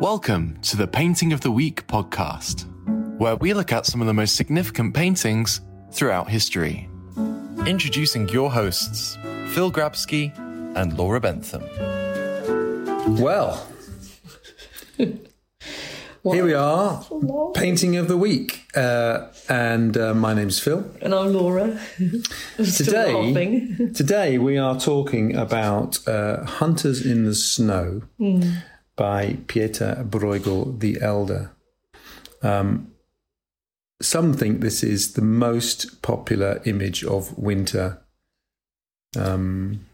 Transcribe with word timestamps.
Welcome 0.00 0.58
to 0.62 0.78
the 0.78 0.86
Painting 0.86 1.34
of 1.34 1.42
the 1.42 1.50
Week 1.50 1.86
podcast, 1.86 2.64
where 3.18 3.36
we 3.36 3.52
look 3.52 3.70
at 3.70 3.84
some 3.84 4.00
of 4.00 4.06
the 4.06 4.14
most 4.14 4.34
significant 4.34 4.94
paintings 4.94 5.60
throughout 5.92 6.30
history. 6.30 6.88
Introducing 7.66 8.26
your 8.30 8.50
hosts, 8.50 9.18
Phil 9.48 9.70
Grabsky 9.70 10.32
and 10.74 10.96
Laura 10.96 11.20
Bentham. 11.20 11.62
Well, 13.20 13.66
here 14.96 16.44
we 16.46 16.54
are, 16.54 17.04
painting 17.52 17.96
of 17.96 18.08
the 18.08 18.16
week, 18.16 18.62
uh, 18.74 19.26
and 19.50 19.98
uh, 19.98 20.14
my 20.14 20.32
name's 20.32 20.58
Phil. 20.58 20.90
And 21.02 21.14
I'm 21.14 21.34
Laura. 21.34 21.78
Today, 22.56 23.66
today 23.94 24.38
we 24.38 24.56
are 24.56 24.80
talking 24.80 25.36
about 25.36 26.08
uh, 26.08 26.42
Hunters 26.46 27.04
in 27.04 27.26
the 27.26 27.34
Snow 27.34 28.00
by 29.00 29.38
Pieter 29.48 30.04
Bruegel 30.06 30.78
the 30.78 31.00
Elder. 31.00 31.50
Um, 32.42 32.92
some 34.02 34.34
think 34.34 34.60
this 34.60 34.82
is 34.82 35.14
the 35.14 35.22
most 35.22 36.02
popular 36.02 36.60
image 36.66 37.02
of 37.02 37.38
winter. 37.38 38.02
Um, 39.18 39.86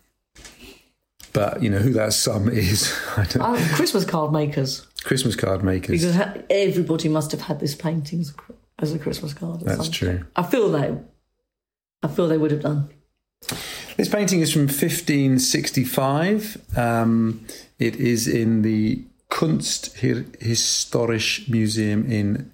but 1.33 1.62
you 1.62 1.70
know 1.70 1.78
who 1.78 1.92
that 1.92 2.14
some 2.14 2.48
is. 2.52 2.92
I 3.16 3.23
don't, 3.27 3.42
Oh, 3.42 3.69
Christmas 3.77 4.05
card 4.05 4.33
makers. 4.33 4.84
Christmas 5.05 5.36
card 5.36 5.62
makers. 5.62 6.05
Because 6.05 6.42
everybody 6.50 7.09
must 7.09 7.30
have 7.30 7.42
had 7.42 7.61
this 7.61 7.77
painting 7.77 8.19
as 8.19 8.30
a 8.30 8.34
cr- 8.34 8.52
as 8.80 8.92
a 8.92 8.98
Christmas 8.98 9.33
card. 9.34 9.61
at 9.61 9.66
That's 9.69 9.84
some 9.84 9.92
true. 9.92 10.27
I 10.34 10.42
feel 10.42 10.69
they, 10.73 10.98
I 12.02 12.09
feel 12.09 12.27
they 12.27 12.38
would 12.38 12.50
have 12.50 12.62
done. 12.62 12.88
This 13.97 14.09
painting 14.09 14.41
is 14.41 14.52
from 14.52 14.62
1565. 14.62 16.58
Um, 16.77 17.47
it 17.78 17.96
is 17.96 18.28
in 18.28 18.62
the 18.62 19.05
Kunsthistorische 19.30 21.48
Museum 21.48 22.10
in 22.10 22.52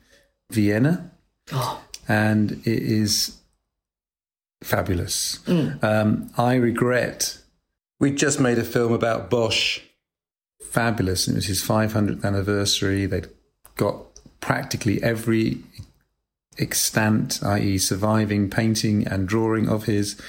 Vienna, 0.50 1.10
Oh, 1.52 1.82
and 2.08 2.52
it 2.52 2.66
is 2.82 3.38
fabulous. 4.62 5.40
Um, 5.82 6.30
I 6.36 6.54
regret 6.54 7.38
we 7.98 8.10
just 8.12 8.40
made 8.40 8.58
a 8.58 8.64
film 8.64 8.92
about 8.92 9.30
Bosch. 9.30 9.80
Fabulous. 10.70 11.28
It 11.28 11.34
was 11.34 11.46
his 11.46 11.62
500th 11.62 12.24
anniversary. 12.24 13.06
They'd 13.06 13.28
got 13.76 13.96
practically 14.40 15.02
every 15.02 15.58
extant, 16.58 17.42
i.e., 17.44 17.78
surviving 17.78 18.50
painting 18.50 19.06
and 19.06 19.28
drawing 19.28 19.68
of 19.68 19.84
his 19.84 20.20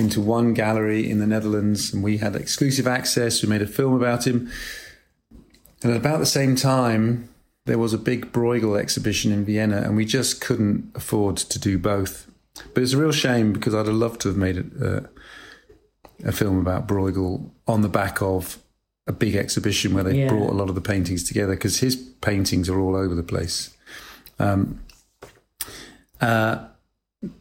into 0.00 0.20
one 0.20 0.54
gallery 0.54 1.08
in 1.08 1.18
the 1.20 1.26
Netherlands, 1.26 1.92
and 1.92 2.02
we 2.02 2.16
had 2.18 2.34
exclusive 2.34 2.86
access. 2.86 3.42
We 3.42 3.48
made 3.48 3.62
a 3.62 3.66
film 3.66 3.94
about 3.94 4.26
him. 4.26 4.50
And 5.82 5.92
at 5.92 5.96
about 5.98 6.18
the 6.18 6.26
same 6.26 6.56
time, 6.56 7.28
there 7.66 7.78
was 7.78 7.92
a 7.92 7.98
big 7.98 8.32
Bruegel 8.32 8.78
exhibition 8.78 9.30
in 9.30 9.44
Vienna, 9.44 9.82
and 9.82 9.96
we 9.96 10.04
just 10.04 10.40
couldn't 10.40 10.90
afford 10.94 11.36
to 11.36 11.58
do 11.58 11.78
both. 11.78 12.26
But 12.74 12.82
it's 12.82 12.92
a 12.94 12.98
real 12.98 13.12
shame 13.12 13.52
because 13.52 13.74
I'd 13.74 13.86
have 13.86 13.94
loved 13.94 14.20
to 14.22 14.28
have 14.28 14.36
made 14.36 14.56
it, 14.56 14.66
uh, 14.82 15.00
a 16.24 16.32
film 16.32 16.58
about 16.58 16.88
Bruegel 16.88 17.50
on 17.66 17.82
the 17.82 17.88
back 17.88 18.20
of 18.20 18.58
a 19.06 19.12
big 19.12 19.34
exhibition 19.34 19.94
where 19.94 20.04
they 20.04 20.18
Yeah. 20.20 20.28
brought 20.28 20.50
a 20.50 20.54
lot 20.54 20.68
of 20.68 20.74
the 20.74 20.80
paintings 20.80 21.22
together 21.22 21.54
because 21.54 21.78
his 21.80 21.96
paintings 21.96 22.68
are 22.68 22.78
all 22.78 22.94
over 22.96 23.14
the 23.14 23.22
place. 23.22 23.70
Um, 24.38 24.80
uh, 26.20 26.58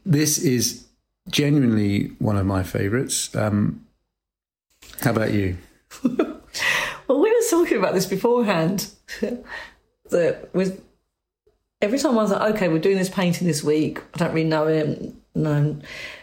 this 0.05 0.37
is 0.37 0.85
genuinely 1.31 2.07
one 2.19 2.37
of 2.37 2.45
my 2.45 2.63
favourites. 2.63 3.33
Um, 3.35 3.85
how 5.01 5.11
about 5.11 5.31
you? 5.31 5.57
well, 6.03 7.21
we 7.21 7.31
were 7.31 7.49
talking 7.49 7.77
about 7.77 7.93
this 7.93 8.05
beforehand. 8.05 8.89
that 10.09 10.49
with 10.53 10.83
every 11.81 11.99
time 11.99 12.17
I 12.17 12.21
was 12.21 12.31
like, 12.31 12.55
okay, 12.55 12.67
we're 12.67 12.79
doing 12.79 12.97
this 12.97 13.09
painting 13.09 13.47
this 13.47 13.63
week. 13.63 13.99
I 14.13 14.17
don't 14.17 14.33
really 14.33 14.49
know 14.49 14.67
him, 14.67 15.21
no, 15.35 15.79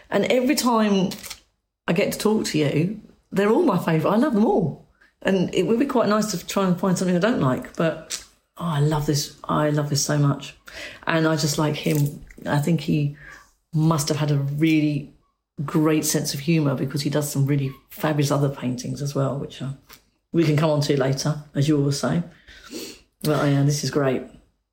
and 0.09 0.25
every 0.25 0.55
time 0.55 1.09
I 1.87 1.93
get 1.93 2.11
to 2.13 2.19
talk 2.19 2.45
to 2.47 2.57
you, 2.57 3.01
they're 3.31 3.49
all 3.49 3.63
my 3.63 3.77
favourite. 3.77 4.13
I 4.13 4.17
love 4.17 4.33
them 4.33 4.45
all, 4.45 4.85
and 5.21 5.53
it 5.53 5.63
would 5.63 5.79
be 5.79 5.85
quite 5.85 6.09
nice 6.09 6.31
to 6.31 6.45
try 6.45 6.67
and 6.67 6.79
find 6.79 6.97
something 6.97 7.15
I 7.15 7.19
don't 7.19 7.41
like, 7.41 7.75
but. 7.75 8.23
Oh, 8.59 8.65
I 8.65 8.79
love 8.79 9.05
this. 9.05 9.37
I 9.43 9.69
love 9.69 9.91
this 9.91 10.03
so 10.03 10.17
much. 10.17 10.55
And 11.05 11.27
I 11.27 11.35
just 11.35 11.59
like 11.59 11.75
him. 11.75 12.25
I 12.47 12.57
think 12.57 12.81
he 12.81 13.15
must 13.73 14.07
have 14.07 14.17
had 14.17 14.31
a 14.31 14.37
really 14.37 15.13
great 15.65 16.05
sense 16.05 16.33
of 16.33 16.41
humour 16.41 16.75
because 16.75 17.01
he 17.01 17.09
does 17.09 17.29
some 17.31 17.45
really 17.45 17.71
fabulous 17.89 18.31
other 18.31 18.49
paintings 18.49 19.01
as 19.01 19.15
well, 19.15 19.37
which 19.37 19.61
uh, 19.61 19.71
we 20.31 20.43
can 20.43 20.55
come 20.55 20.69
on 20.69 20.81
to 20.81 20.99
later, 20.99 21.43
as 21.55 21.67
you 21.67 21.77
always 21.77 21.99
say. 21.99 22.23
But 23.21 23.47
yeah, 23.47 23.63
this 23.63 23.83
is 23.83 23.91
great. 23.91 24.23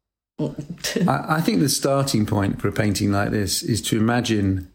I, 0.41 1.37
I 1.37 1.41
think 1.41 1.61
the 1.61 1.69
starting 1.69 2.27
point 2.27 2.61
for 2.61 2.69
a 2.69 2.73
painting 2.73 3.13
like 3.13 3.31
this 3.31 3.63
is 3.63 3.81
to 3.83 3.97
imagine, 3.97 4.71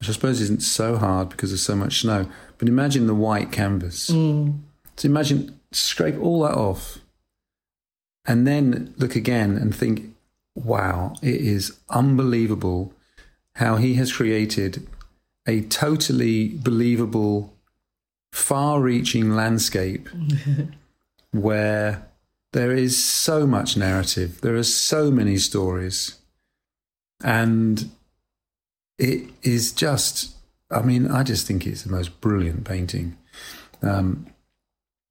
which 0.00 0.08
I 0.08 0.12
suppose 0.12 0.40
isn't 0.40 0.62
so 0.62 0.96
hard 0.96 1.28
because 1.28 1.50
there's 1.50 1.64
so 1.64 1.76
much 1.76 2.00
snow, 2.00 2.26
but 2.58 2.68
imagine 2.68 3.06
the 3.06 3.14
white 3.14 3.52
canvas. 3.52 4.10
So 4.96 5.06
imagine, 5.08 5.60
scrape 5.72 6.18
all 6.20 6.42
that 6.42 6.54
off, 6.54 6.98
and 8.24 8.46
then 8.46 8.94
look 8.96 9.14
again 9.14 9.56
and 9.56 9.74
think, 9.74 10.13
wow, 10.54 11.14
it 11.22 11.40
is 11.40 11.78
unbelievable 11.90 12.92
how 13.56 13.76
he 13.76 13.94
has 13.94 14.12
created 14.12 14.86
a 15.46 15.62
totally 15.62 16.48
believable, 16.48 17.54
far 18.32 18.80
reaching 18.80 19.34
landscape 19.34 20.08
where 21.32 22.06
there 22.52 22.72
is 22.72 23.02
so 23.02 23.46
much 23.46 23.76
narrative, 23.76 24.40
there 24.40 24.56
are 24.56 24.62
so 24.62 25.10
many 25.10 25.36
stories, 25.36 26.18
and 27.22 27.90
it 28.98 29.28
is 29.42 29.72
just, 29.72 30.34
I 30.70 30.82
mean, 30.82 31.10
I 31.10 31.24
just 31.24 31.46
think 31.46 31.66
it's 31.66 31.82
the 31.82 31.90
most 31.90 32.20
brilliant 32.20 32.64
painting. 32.64 33.16
Um, 33.82 34.26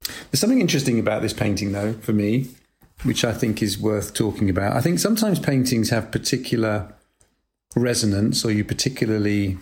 there's 0.02 0.40
something 0.40 0.62
interesting 0.62 1.00
about 1.00 1.22
this 1.22 1.34
painting, 1.34 1.72
though, 1.72 1.94
for 1.94 2.14
me, 2.14 2.48
which 3.02 3.26
I 3.26 3.34
think 3.34 3.62
is 3.62 3.78
worth 3.78 4.14
talking 4.14 4.50
about. 4.50 4.74
I 4.76 4.82
think 4.82 5.00
sometimes 5.00 5.40
paintings 5.40 5.90
have 5.90 6.12
particular 6.12 6.94
resonance, 7.76 8.46
or 8.46 8.52
you 8.52 8.64
particularly 8.64 9.58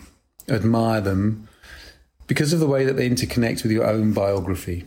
admire 0.48 1.00
them 1.00 1.48
because 2.26 2.52
of 2.52 2.60
the 2.60 2.66
way 2.66 2.84
that 2.84 2.94
they 2.94 3.08
interconnect 3.08 3.62
with 3.62 3.72
your 3.72 3.86
own 3.86 4.12
biography. 4.12 4.84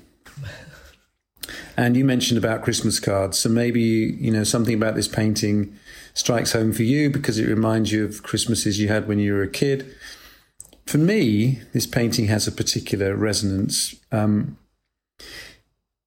And 1.78 1.98
you 1.98 2.06
mentioned 2.06 2.38
about 2.38 2.64
Christmas 2.64 3.00
cards, 3.00 3.38
so 3.38 3.50
maybe 3.50 3.82
you 3.82 4.32
know 4.32 4.44
something 4.44 4.74
about 4.74 4.96
this 4.96 5.08
painting 5.08 5.78
strikes 6.14 6.54
home 6.54 6.72
for 6.72 6.84
you 6.84 7.10
because 7.10 7.38
it 7.38 7.48
reminds 7.48 7.92
you 7.92 8.06
of 8.06 8.24
Christmases 8.24 8.80
you 8.80 8.88
had 8.88 9.08
when 9.08 9.20
you 9.20 9.34
were 9.34 9.44
a 9.44 9.50
kid. 9.50 9.94
For 10.86 10.98
me, 10.98 11.62
this 11.74 11.86
painting 11.86 12.28
has 12.28 12.48
a 12.48 12.52
particular 12.52 13.16
resonance 13.16 13.96
um, 14.12 14.58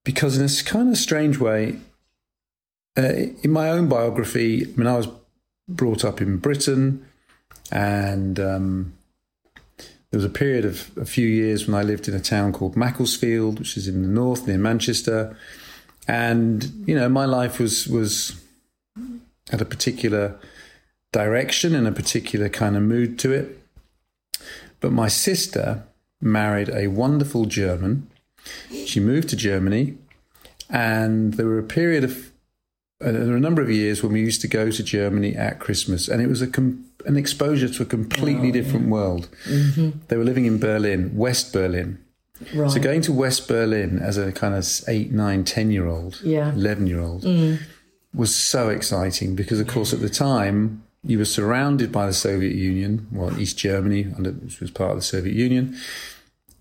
because, 0.04 0.38
in 0.38 0.44
a 0.44 0.70
kind 0.70 0.88
of 0.88 0.96
strange 0.96 1.38
way, 1.38 1.78
uh, 2.98 3.12
in 3.42 3.50
my 3.52 3.70
own 3.70 3.88
biography, 3.88 4.64
I 4.64 4.76
mean, 4.76 4.88
I 4.88 4.96
was 4.96 5.08
brought 5.68 6.04
up 6.04 6.20
in 6.20 6.38
Britain, 6.38 7.06
and 7.70 8.40
um, 8.40 8.92
there 10.10 10.18
was 10.18 10.24
a 10.24 10.30
period 10.30 10.64
of 10.64 10.90
a 10.98 11.04
few 11.04 11.26
years 11.26 11.66
when 11.66 11.78
I 11.78 11.82
lived 11.84 12.08
in 12.08 12.14
a 12.14 12.20
town 12.20 12.52
called 12.52 12.76
Macclesfield, 12.76 13.60
which 13.60 13.76
is 13.76 13.86
in 13.86 14.02
the 14.02 14.08
north 14.08 14.48
near 14.48 14.58
Manchester. 14.58 15.36
And 16.08 16.84
you 16.86 16.94
know, 16.94 17.08
my 17.08 17.24
life 17.24 17.60
was 17.60 17.86
was 17.86 18.34
had 19.50 19.60
a 19.60 19.66
particular 19.66 20.38
direction 21.12 21.74
and 21.74 21.86
a 21.86 21.92
particular 21.92 22.48
kind 22.48 22.76
of 22.76 22.82
mood 22.82 23.18
to 23.20 23.32
it. 23.32 23.62
But 24.80 24.92
my 24.92 25.08
sister 25.08 25.84
married 26.20 26.68
a 26.70 26.88
wonderful 26.88 27.44
German. 27.44 28.10
She 28.86 28.98
moved 28.98 29.28
to 29.28 29.36
Germany, 29.36 29.98
and 30.68 31.34
there 31.34 31.46
were 31.46 31.58
a 31.58 31.64
period 31.64 32.02
of 32.02 32.27
there 33.00 33.26
were 33.26 33.36
a 33.36 33.40
number 33.40 33.62
of 33.62 33.70
years 33.70 34.02
when 34.02 34.12
we 34.12 34.20
used 34.20 34.40
to 34.40 34.48
go 34.48 34.70
to 34.70 34.82
Germany 34.82 35.36
at 35.36 35.60
Christmas, 35.60 36.08
and 36.08 36.20
it 36.20 36.26
was 36.26 36.42
a 36.42 36.46
com- 36.46 36.84
an 37.06 37.16
exposure 37.16 37.68
to 37.68 37.82
a 37.82 37.86
completely 37.86 38.48
oh, 38.48 38.52
different 38.52 38.88
world. 38.88 39.28
Mm-hmm. 39.44 40.00
They 40.08 40.16
were 40.16 40.24
living 40.24 40.46
in 40.46 40.58
Berlin, 40.58 41.16
West 41.16 41.52
Berlin. 41.52 41.98
Right. 42.54 42.70
So 42.70 42.80
going 42.80 43.02
to 43.02 43.12
West 43.12 43.48
Berlin 43.48 43.98
as 43.98 44.16
a 44.16 44.32
kind 44.32 44.54
of 44.54 44.66
eight, 44.88 45.12
nine, 45.12 45.44
ten 45.44 45.70
year 45.70 45.86
old, 45.86 46.20
Yeah. 46.22 46.52
eleven 46.52 46.86
year 46.86 47.00
old, 47.00 47.22
mm. 47.22 47.60
was 48.14 48.34
so 48.34 48.68
exciting 48.68 49.34
because, 49.34 49.60
of 49.60 49.66
course, 49.66 49.92
at 49.92 50.00
the 50.00 50.08
time 50.08 50.82
you 51.02 51.18
were 51.18 51.24
surrounded 51.24 51.92
by 51.92 52.06
the 52.06 52.12
Soviet 52.12 52.54
Union, 52.54 53.06
well, 53.12 53.38
East 53.40 53.58
Germany, 53.58 54.04
which 54.04 54.60
was 54.60 54.70
part 54.70 54.90
of 54.90 54.98
the 54.98 55.02
Soviet 55.02 55.34
Union. 55.34 55.76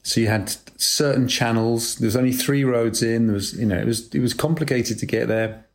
So 0.03 0.21
you 0.21 0.27
had 0.27 0.55
certain 0.77 1.27
channels. 1.27 1.95
There 1.95 2.07
was 2.07 2.15
only 2.15 2.31
three 2.31 2.63
roads 2.63 3.03
in. 3.03 3.27
There 3.27 3.33
was, 3.33 3.53
you 3.53 3.65
know, 3.65 3.77
it 3.77 3.85
was 3.85 4.07
it 4.13 4.19
was 4.19 4.33
complicated 4.33 4.99
to 4.99 5.05
get 5.05 5.27
there. 5.27 5.65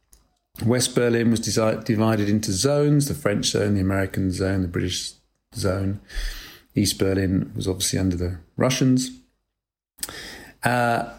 West 0.64 0.94
Berlin 0.94 1.30
was 1.30 1.40
desi- 1.40 1.84
divided 1.84 2.28
into 2.28 2.52
zones: 2.52 3.08
the 3.08 3.14
French 3.14 3.46
zone, 3.46 3.74
the 3.74 3.80
American 3.80 4.30
zone, 4.30 4.62
the 4.62 4.68
British 4.68 5.12
zone. 5.54 6.00
East 6.74 6.98
Berlin 6.98 7.52
was 7.54 7.68
obviously 7.68 7.98
under 7.98 8.16
the 8.16 8.38
Russians. 8.56 9.10
Uh, 10.62 11.10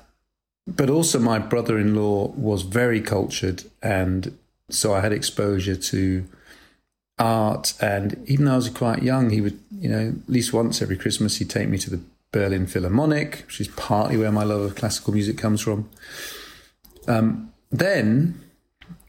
but 0.66 0.90
also, 0.90 1.20
my 1.20 1.40
brother 1.40 1.78
in 1.78 1.96
law 1.96 2.28
was 2.30 2.62
very 2.62 3.02
cultured. 3.02 3.64
And 3.82 4.38
so 4.70 4.94
I 4.94 5.02
had 5.02 5.12
exposure 5.12 5.76
to 5.76 6.26
art. 7.20 7.74
And 7.82 8.24
even 8.26 8.46
though 8.46 8.54
I 8.54 8.58
was 8.58 8.70
quite 8.70 9.04
young, 9.04 9.30
he 9.30 9.42
would, 9.42 9.60
you 9.72 9.90
know, 9.90 10.14
at 10.26 10.30
least 10.30 10.54
once 10.54 10.82
every 10.82 10.98
Christmas, 10.98 11.38
he'd 11.38 11.50
take 11.50 11.68
me 11.68 11.78
to 11.80 11.90
the 11.90 12.00
Berlin 12.32 12.66
Philharmonic, 12.66 13.44
which 13.46 13.62
is 13.62 13.68
partly 13.68 14.18
where 14.18 14.32
my 14.32 14.44
love 14.44 14.62
of 14.62 14.76
classical 14.76 15.14
music 15.14 15.38
comes 15.38 15.62
from. 15.62 15.90
Um, 17.08 17.52
then 17.70 18.42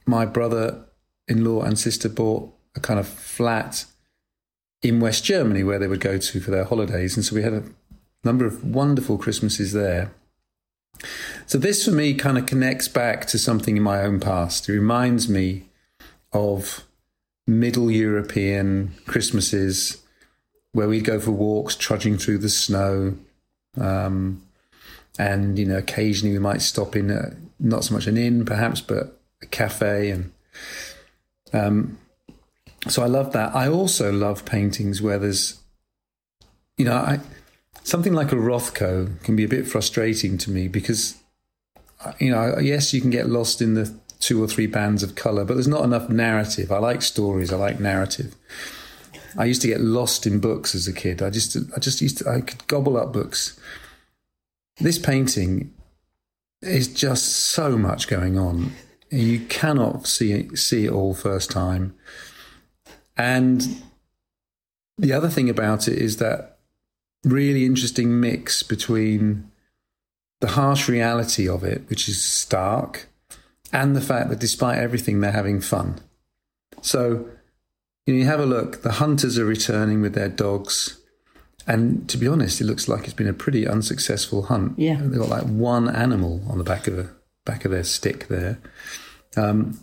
my 0.06 0.26
brother 0.26 0.84
in 1.28 1.44
law 1.44 1.62
and 1.62 1.78
sister 1.78 2.08
bought 2.08 2.52
a 2.74 2.80
kind 2.80 3.00
of 3.00 3.08
flat 3.08 3.86
in 4.82 5.00
West 5.00 5.24
Germany 5.24 5.64
where 5.64 5.78
they 5.78 5.86
would 5.86 6.00
go 6.00 6.18
to 6.18 6.40
for 6.40 6.50
their 6.50 6.64
holidays. 6.64 7.16
And 7.16 7.24
so 7.24 7.34
we 7.34 7.42
had 7.42 7.54
a 7.54 7.64
number 8.22 8.44
of 8.44 8.64
wonderful 8.64 9.16
Christmases 9.16 9.72
there. 9.72 10.12
So 11.46 11.58
this 11.58 11.84
for 11.84 11.90
me 11.90 12.14
kind 12.14 12.38
of 12.38 12.46
connects 12.46 12.88
back 12.88 13.26
to 13.26 13.38
something 13.38 13.76
in 13.76 13.82
my 13.82 14.02
own 14.02 14.20
past. 14.20 14.68
It 14.68 14.72
reminds 14.72 15.28
me 15.28 15.64
of 16.32 16.84
middle 17.46 17.90
European 17.90 18.92
Christmases 19.06 20.02
where 20.72 20.88
we'd 20.88 21.04
go 21.04 21.20
for 21.20 21.30
walks, 21.30 21.76
trudging 21.76 22.18
through 22.18 22.38
the 22.38 22.48
snow. 22.48 23.16
Um, 23.80 24.42
and, 25.18 25.58
you 25.58 25.66
know, 25.66 25.78
occasionally 25.78 26.34
we 26.34 26.40
might 26.40 26.62
stop 26.62 26.96
in, 26.96 27.10
a, 27.10 27.36
not 27.60 27.84
so 27.84 27.94
much 27.94 28.06
an 28.06 28.16
inn 28.16 28.44
perhaps, 28.44 28.80
but 28.80 29.20
cafe. 29.46 30.10
And 30.10 30.32
um, 31.52 31.98
so 32.88 33.02
I 33.02 33.06
love 33.06 33.32
that. 33.32 33.54
I 33.54 33.68
also 33.68 34.12
love 34.12 34.44
paintings 34.44 35.00
where 35.00 35.18
there's, 35.18 35.60
you 36.76 36.84
know, 36.84 36.96
I, 36.96 37.20
something 37.82 38.12
like 38.12 38.32
a 38.32 38.36
Rothko 38.36 39.22
can 39.22 39.36
be 39.36 39.44
a 39.44 39.48
bit 39.48 39.66
frustrating 39.66 40.38
to 40.38 40.50
me 40.50 40.68
because, 40.68 41.16
you 42.18 42.30
know, 42.30 42.58
yes, 42.58 42.92
you 42.92 43.00
can 43.00 43.10
get 43.10 43.28
lost 43.28 43.62
in 43.62 43.74
the 43.74 43.94
two 44.20 44.42
or 44.42 44.46
three 44.46 44.66
bands 44.66 45.02
of 45.02 45.14
color, 45.14 45.44
but 45.44 45.54
there's 45.54 45.68
not 45.68 45.84
enough 45.84 46.08
narrative. 46.08 46.72
I 46.72 46.78
like 46.78 47.02
stories. 47.02 47.52
I 47.52 47.56
like 47.56 47.78
narrative. 47.78 48.34
I 49.36 49.44
used 49.44 49.62
to 49.62 49.68
get 49.68 49.80
lost 49.80 50.26
in 50.26 50.40
books 50.40 50.74
as 50.74 50.86
a 50.86 50.92
kid. 50.92 51.20
I 51.20 51.30
just, 51.30 51.56
I 51.76 51.80
just 51.80 52.00
used 52.00 52.18
to, 52.18 52.30
I 52.30 52.40
could 52.40 52.66
gobble 52.66 52.96
up 52.96 53.12
books. 53.12 53.58
This 54.80 54.98
painting 54.98 55.72
is 56.62 56.88
just 56.88 57.28
so 57.28 57.76
much 57.76 58.08
going 58.08 58.38
on. 58.38 58.72
You 59.14 59.40
cannot 59.40 60.06
see 60.06 60.32
it, 60.32 60.58
see 60.58 60.86
it 60.86 60.92
all 60.92 61.14
first 61.14 61.50
time. 61.50 61.94
And 63.16 63.82
the 64.98 65.12
other 65.12 65.28
thing 65.28 65.48
about 65.48 65.88
it 65.88 65.98
is 65.98 66.16
that 66.16 66.58
really 67.24 67.64
interesting 67.64 68.20
mix 68.20 68.62
between 68.62 69.50
the 70.40 70.48
harsh 70.48 70.88
reality 70.88 71.48
of 71.48 71.64
it, 71.64 71.88
which 71.88 72.08
is 72.08 72.22
stark, 72.22 73.08
and 73.72 73.96
the 73.96 74.00
fact 74.00 74.30
that 74.30 74.40
despite 74.40 74.78
everything, 74.78 75.20
they're 75.20 75.32
having 75.32 75.60
fun. 75.60 76.00
So, 76.82 77.28
you, 78.06 78.14
know, 78.14 78.18
you 78.20 78.24
have 78.26 78.40
a 78.40 78.46
look, 78.46 78.82
the 78.82 78.92
hunters 78.92 79.38
are 79.38 79.44
returning 79.44 80.00
with 80.00 80.14
their 80.14 80.28
dogs. 80.28 81.00
And 81.66 82.08
to 82.10 82.18
be 82.18 82.28
honest, 82.28 82.60
it 82.60 82.64
looks 82.64 82.88
like 82.88 83.04
it's 83.04 83.14
been 83.14 83.26
a 83.26 83.32
pretty 83.32 83.66
unsuccessful 83.66 84.42
hunt. 84.42 84.78
Yeah. 84.78 84.98
They've 85.00 85.18
got 85.18 85.30
like 85.30 85.44
one 85.44 85.88
animal 85.88 86.42
on 86.48 86.58
the 86.58 86.64
back 86.64 86.86
of 86.86 86.98
a 86.98 87.10
back 87.44 87.64
of 87.64 87.70
their 87.70 87.84
stick 87.84 88.28
there. 88.28 88.58
Um, 89.36 89.80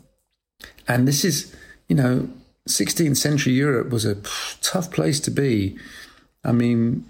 and 0.88 1.08
this 1.08 1.24
is, 1.24 1.56
you 1.88 1.96
know, 1.96 2.30
16th 2.70 3.18
century 3.18 3.54
Europe 3.54 3.90
was 3.90 4.06
a 4.06 4.16
tough 4.62 4.92
place 4.92 5.20
to 5.22 5.32
be. 5.32 5.78
I 6.44 6.52
mean, 6.52 7.06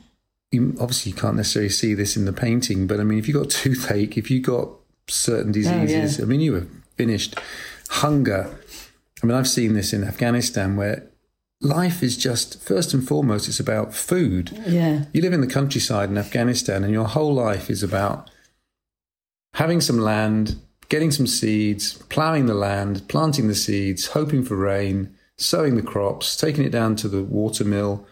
you, 0.51 0.75
obviously 0.80 1.12
you 1.12 1.18
can't 1.18 1.36
necessarily 1.36 1.69
see 1.69 1.94
this 1.94 2.15
in 2.18 2.25
the 2.25 2.33
painting, 2.33 2.88
but 2.88 3.00
I 3.00 3.03
mean, 3.03 3.19
if 3.19 3.27
you 3.27 3.33
got 3.33 3.50
toothache, 3.50 4.18
if 4.18 4.30
you 4.31 4.39
got 4.42 4.69
certain 5.07 5.51
diseases, 5.51 6.19
Oh, 6.19 6.21
yeah. 6.21 6.25
I 6.25 6.27
mean, 6.27 6.42
you 6.42 6.53
were 6.53 6.68
finished. 6.95 7.36
Hunger. 7.89 8.56
I 9.21 9.25
mean, 9.25 9.36
I've 9.36 9.48
seen 9.50 9.74
this 9.74 9.94
in 9.94 10.03
Afghanistan 10.03 10.75
where 10.75 11.07
life 11.59 12.01
is 12.01 12.18
just, 12.18 12.62
first 12.62 12.94
and 12.94 13.06
foremost, 13.07 13.48
it's 13.48 13.59
about 13.59 13.94
food. 13.94 14.51
Yeah. 14.65 15.06
You 15.13 15.21
live 15.21 15.33
in 15.33 15.42
the 15.42 15.48
countryside 15.48 16.09
in 16.09 16.18
Afghanistan, 16.18 16.83
and 16.83 16.94
your 16.94 17.07
whole 17.07 17.33
life 17.33 17.69
is 17.69 17.83
about 17.83 18.30
having 19.53 19.81
some 19.81 19.98
land, 20.00 20.56
getting 20.89 21.12
some 21.12 21.27
seeds, 21.27 21.94
ploughing 22.09 22.45
the 22.45 22.53
land, 22.53 23.07
planting 23.07 23.48
the 23.48 23.56
seeds, 23.56 24.07
hoping 24.07 24.44
for 24.44 24.56
rain, 24.56 25.13
sowing 25.38 25.75
the 25.75 25.81
crops, 25.81 26.36
taking 26.36 26.63
it 26.63 26.69
down 26.71 26.95
to 26.98 27.07
the 27.07 27.24
water 27.24 27.63
mill 27.63 28.06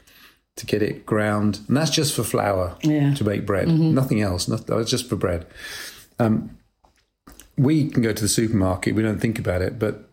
to 0.56 0.66
get 0.66 0.82
it 0.82 1.06
ground. 1.06 1.60
And 1.68 1.78
that's 1.78 1.92
just 1.92 2.14
for 2.16 2.24
flour 2.24 2.76
Yeah. 2.84 3.14
to 3.14 3.24
make 3.24 3.46
bread, 3.46 3.68
nothing 3.68 4.22
else. 4.22 4.48
Not, 4.48 4.68
that's 4.68 4.90
just 4.92 5.08
for 5.08 5.16
bread. 5.16 5.46
Um, 6.18 6.58
we 7.58 7.90
can 7.90 8.02
go 8.02 8.14
to 8.14 8.22
the 8.22 8.28
supermarket, 8.30 8.96
we 8.96 9.04
don't 9.04 9.20
think 9.22 9.40
about 9.40 9.62
it, 9.62 9.80
but 9.80 10.10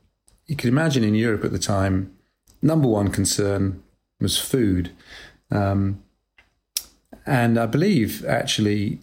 you 0.46 0.54
can 0.56 0.68
imagine 0.68 1.02
in 1.04 1.14
Europe 1.14 1.44
at 1.44 1.52
the 1.52 1.58
time, 1.58 2.12
number 2.62 2.86
one 2.88 3.08
concern 3.08 3.82
was 4.20 4.38
food. 4.38 4.90
Um, 5.50 6.02
and 7.24 7.58
I 7.58 7.66
believe 7.66 8.24
actually 8.24 9.00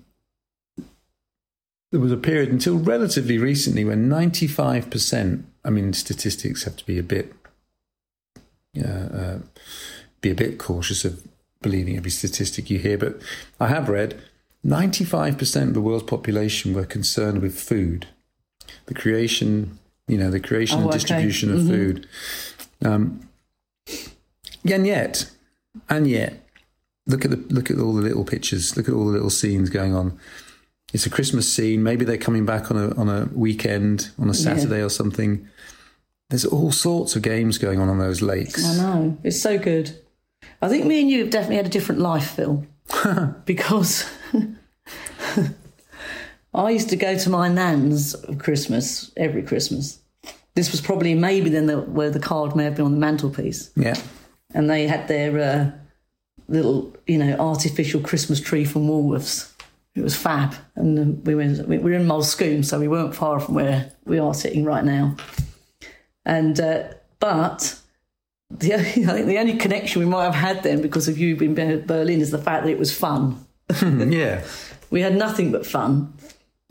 there 1.93 2.01
was 2.01 2.11
a 2.11 2.17
period 2.17 2.49
until 2.49 2.79
relatively 2.79 3.37
recently 3.37 3.85
when 3.85 4.09
95%, 4.09 5.43
I 5.63 5.69
mean, 5.69 5.93
statistics 5.93 6.63
have 6.63 6.75
to 6.77 6.85
be 6.87 6.97
a 6.97 7.03
bit, 7.03 7.31
uh, 8.83 8.89
uh, 8.89 9.37
be 10.19 10.31
a 10.31 10.35
bit 10.35 10.57
cautious 10.57 11.05
of 11.05 11.23
believing 11.61 11.95
every 11.95 12.09
statistic 12.09 12.71
you 12.71 12.79
hear, 12.79 12.97
but 12.97 13.21
I 13.59 13.67
have 13.67 13.89
read 13.89 14.19
95% 14.65 15.67
of 15.67 15.73
the 15.75 15.81
world's 15.81 16.05
population 16.05 16.73
were 16.73 16.83
concerned 16.83 17.43
with 17.43 17.59
food, 17.59 18.07
the 18.87 18.95
creation, 18.95 19.77
you 20.07 20.17
know, 20.17 20.31
the 20.31 20.39
creation 20.39 20.79
Oh, 20.79 20.81
and 20.81 20.89
okay. 20.89 20.97
distribution 20.97 21.53
of 21.53 21.67
food. 21.67 22.07
Um, 22.83 23.29
and 24.65 24.87
yet, 24.87 25.29
and 25.87 26.07
yet, 26.07 26.41
look 27.05 27.23
at 27.23 27.29
the 27.29 27.37
look 27.53 27.69
at 27.69 27.77
all 27.77 27.93
the 27.93 28.01
little 28.01 28.25
pictures. 28.25 28.75
Look 28.75 28.87
at 28.87 28.95
all 28.95 29.05
the 29.05 29.11
little 29.11 29.29
scenes 29.29 29.69
going 29.69 29.93
on. 29.93 30.17
It's 30.93 31.05
a 31.07 31.09
Christmas 31.09 31.51
scene. 31.51 31.83
Maybe 31.83 32.05
they're 32.05 32.17
coming 32.17 32.45
back 32.45 32.71
on 32.71 32.77
a 32.77 32.95
on 32.95 33.09
a 33.09 33.27
weekend, 33.33 34.11
on 34.19 34.29
a 34.29 34.33
Saturday 34.33 34.81
or 34.81 34.89
something. 34.89 35.49
There's 36.29 36.45
all 36.45 36.71
sorts 36.71 37.15
of 37.15 37.21
games 37.23 37.57
going 37.57 37.79
on 37.79 37.89
on 37.89 37.99
those 37.99 38.21
lakes. 38.21 38.63
I 38.63 38.75
know. 38.77 39.17
It's 39.23 39.41
so 39.41 39.57
good. 39.57 39.99
I 40.61 40.69
think 40.69 40.85
me 40.85 41.01
and 41.01 41.09
you 41.09 41.19
have 41.19 41.29
definitely 41.29 41.57
had 41.57 41.65
a 41.65 41.69
different 41.69 42.01
life, 42.01 42.31
Phil. 42.31 42.65
because 43.45 44.05
I 46.53 46.69
used 46.69 46.89
to 46.89 46.95
go 46.95 47.17
to 47.17 47.29
my 47.29 47.47
nan's 47.47 48.15
Christmas, 48.37 49.11
every 49.17 49.43
Christmas. 49.43 49.99
This 50.55 50.71
was 50.71 50.81
probably 50.81 51.15
maybe 51.15 51.49
then 51.49 51.65
the, 51.65 51.81
where 51.81 52.11
the 52.11 52.19
card 52.19 52.55
may 52.55 52.65
have 52.65 52.75
been 52.75 52.85
on 52.85 52.91
the 52.91 52.99
mantelpiece. 52.99 53.71
Yeah, 53.75 53.95
And 54.53 54.69
they 54.69 54.87
had 54.87 55.07
their 55.07 55.39
uh, 55.39 55.71
little, 56.47 56.95
you 57.07 57.17
know, 57.17 57.35
artificial 57.37 58.01
Christmas 58.01 58.39
tree 58.39 58.65
from 58.65 58.87
Woolworths. 58.87 59.51
It 59.95 60.01
was 60.01 60.15
fab. 60.15 60.55
And 60.75 61.25
we, 61.25 61.35
went, 61.35 61.67
we 61.67 61.77
were 61.77 61.93
in 61.93 62.07
Moulsecoomb, 62.07 62.65
so 62.65 62.79
we 62.79 62.87
weren't 62.87 63.15
far 63.15 63.39
from 63.39 63.55
where 63.55 63.91
we 64.05 64.17
are 64.19 64.33
sitting 64.33 64.63
right 64.63 64.83
now. 64.83 65.15
And, 66.25 66.59
uh, 66.59 66.93
but 67.19 67.79
the 68.49 68.73
only, 68.73 68.85
I 68.89 69.13
think 69.13 69.27
the 69.27 69.37
only 69.37 69.57
connection 69.57 69.99
we 69.99 70.07
might 70.07 70.25
have 70.25 70.35
had 70.35 70.63
then 70.63 70.81
because 70.81 71.07
of 71.07 71.17
you 71.17 71.35
being 71.35 71.57
in 71.57 71.85
Berlin 71.85 72.21
is 72.21 72.31
the 72.31 72.37
fact 72.37 72.63
that 72.63 72.71
it 72.71 72.79
was 72.79 72.95
fun. 72.95 73.45
yeah. 73.81 74.43
We 74.89 75.01
had 75.01 75.15
nothing 75.15 75.51
but 75.51 75.65
fun. 75.65 76.13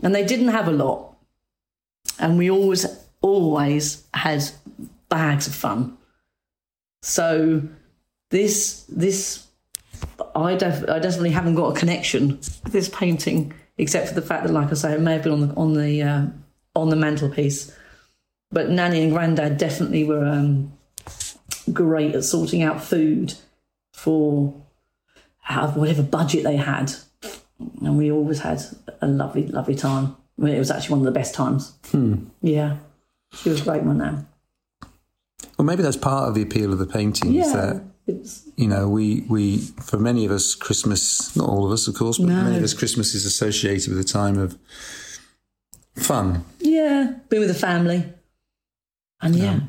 And 0.03 0.15
they 0.15 0.25
didn't 0.25 0.49
have 0.49 0.69
a 0.69 0.73
lot. 0.73 1.17
And 2.19 2.39
we 2.39 2.51
always, 2.51 2.87
always 3.21 4.05
had 4.15 4.43
bags 5.09 5.47
of 5.47 5.55
fun. 5.55 5.97
So 7.03 7.63
this, 8.31 8.85
this, 8.89 9.47
I, 10.35 10.57
def- 10.57 10.89
I 10.89 10.99
definitely 10.99 11.31
haven't 11.31 11.55
got 11.55 11.77
a 11.77 11.79
connection 11.79 12.29
with 12.29 12.73
this 12.73 12.89
painting, 12.89 13.53
except 13.79 14.09
for 14.09 14.15
the 14.15 14.23
fact 14.23 14.45
that, 14.45 14.53
like 14.53 14.71
I 14.71 14.75
say, 14.75 14.95
it 14.95 15.01
may 15.01 15.15
have 15.15 15.23
been 15.23 15.33
on 15.33 15.49
the 15.49 15.55
on 15.55 15.75
the 15.75 16.03
uh, 16.03 16.27
on 16.75 16.89
the 16.89 16.97
mantelpiece. 16.97 17.75
But 18.51 18.71
Nanny 18.71 19.03
and 19.03 19.13
Grandad 19.13 19.57
definitely 19.59 20.05
were 20.05 20.25
um, 20.27 20.73
great 21.73 22.15
at 22.15 22.25
sorting 22.25 22.63
out 22.63 22.83
food 22.83 23.35
for 23.93 24.55
out 25.49 25.71
of 25.71 25.77
whatever 25.77 26.03
budget 26.03 26.45
they 26.45 26.57
had, 26.57 26.93
and 27.81 27.97
we 27.97 28.11
always 28.13 28.41
had 28.41 28.63
a 29.01 29.07
lovely, 29.07 29.47
lovely 29.47 29.75
time. 29.75 30.17
I 30.39 30.43
mean, 30.43 30.55
it 30.55 30.59
was 30.59 30.71
actually 30.71 30.99
one 30.99 31.07
of 31.07 31.13
the 31.13 31.19
best 31.19 31.35
times. 31.35 31.73
Yeah, 32.41 32.77
she 33.35 33.49
was 33.51 33.61
great, 33.63 33.85
my 33.85 33.93
nan. 33.93 34.27
Well, 35.59 35.67
maybe 35.67 35.83
that's 35.83 35.97
part 35.97 36.29
of 36.29 36.35
the 36.35 36.43
appeal 36.43 36.73
of 36.73 36.79
the 36.79 36.87
painting. 36.87 37.35
is 37.35 37.47
Yeah, 37.47 37.57
that 37.57 37.85
it's 38.07 38.43
you 38.57 38.67
know, 38.69 38.89
we 38.89 39.21
we 39.29 39.59
for 39.83 39.99
many 39.99 40.25
of 40.25 40.31
us, 40.31 40.55
Christmas, 40.55 41.35
not 41.37 41.49
all 41.49 41.65
of 41.67 41.73
us, 41.73 41.87
of 41.89 41.95
course, 41.95 42.19
but 42.19 42.29
No. 42.29 42.43
many 42.45 42.57
of 42.57 42.63
us, 42.63 42.75
Christmas 42.75 43.15
is 43.15 43.25
associated 43.25 43.89
with 43.95 43.99
a 44.01 44.05
time 44.05 44.39
of 44.39 44.59
fun. 45.97 46.45
yeah, 46.61 47.15
been 47.29 47.41
with 47.41 47.49
the 47.49 47.55
family, 47.55 48.05
and 49.21 49.37
yeah, 49.37 49.61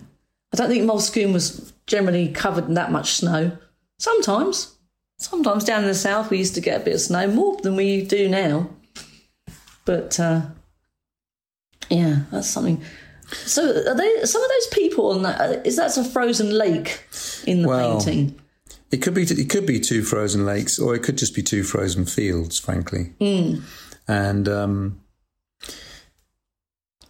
I 0.54 0.58
don't 0.58 0.70
think 0.70 0.84
Moulsecoomb 0.84 1.34
was 1.34 1.74
generally 1.86 2.30
covered 2.30 2.66
in 2.68 2.74
that 2.76 2.92
much 2.92 3.14
snow. 3.14 3.58
Sometimes, 4.00 4.74
sometimes 5.20 5.64
down 5.64 5.84
in 5.84 5.88
the 5.88 5.96
south 5.96 6.30
we 6.30 6.38
used 6.40 6.56
to 6.56 6.62
get 6.62 6.82
a 6.82 6.84
bit 6.84 6.96
of 6.96 7.02
snow 7.02 7.28
more 7.28 7.58
than 7.62 7.76
we 7.76 8.04
do 8.04 8.28
now. 8.30 8.70
But 9.86 10.20
uh, 10.20 10.42
Yeah, 11.90 12.22
that's 12.32 12.50
something. 12.50 12.82
So 13.34 13.64
are 13.64 13.96
they 13.96 14.24
some 14.26 14.44
of 14.44 14.50
those 14.50 14.68
people 14.68 15.12
on 15.12 15.24
that? 15.24 15.42
uh, 15.42 15.70
that 15.76 15.98
a 15.98 16.04
frozen 16.04 16.52
lake 16.58 17.04
in 17.46 17.62
the 17.62 17.68
Well, 17.68 17.98
painting? 18.00 18.40
It 18.92 19.02
could 19.02 19.14
be 19.14 19.24
it 19.24 19.50
could 19.50 19.66
be 19.66 19.80
two 19.80 20.04
frozen 20.04 20.46
lakes, 20.46 20.78
or 20.80 20.94
it 20.96 21.04
could 21.04 21.18
just 21.18 21.34
be 21.36 21.42
two 21.42 21.64
frozen 21.64 22.06
fields. 22.06 22.60
Frankly, 22.60 23.14
and 24.08 24.48
um, 24.48 25.02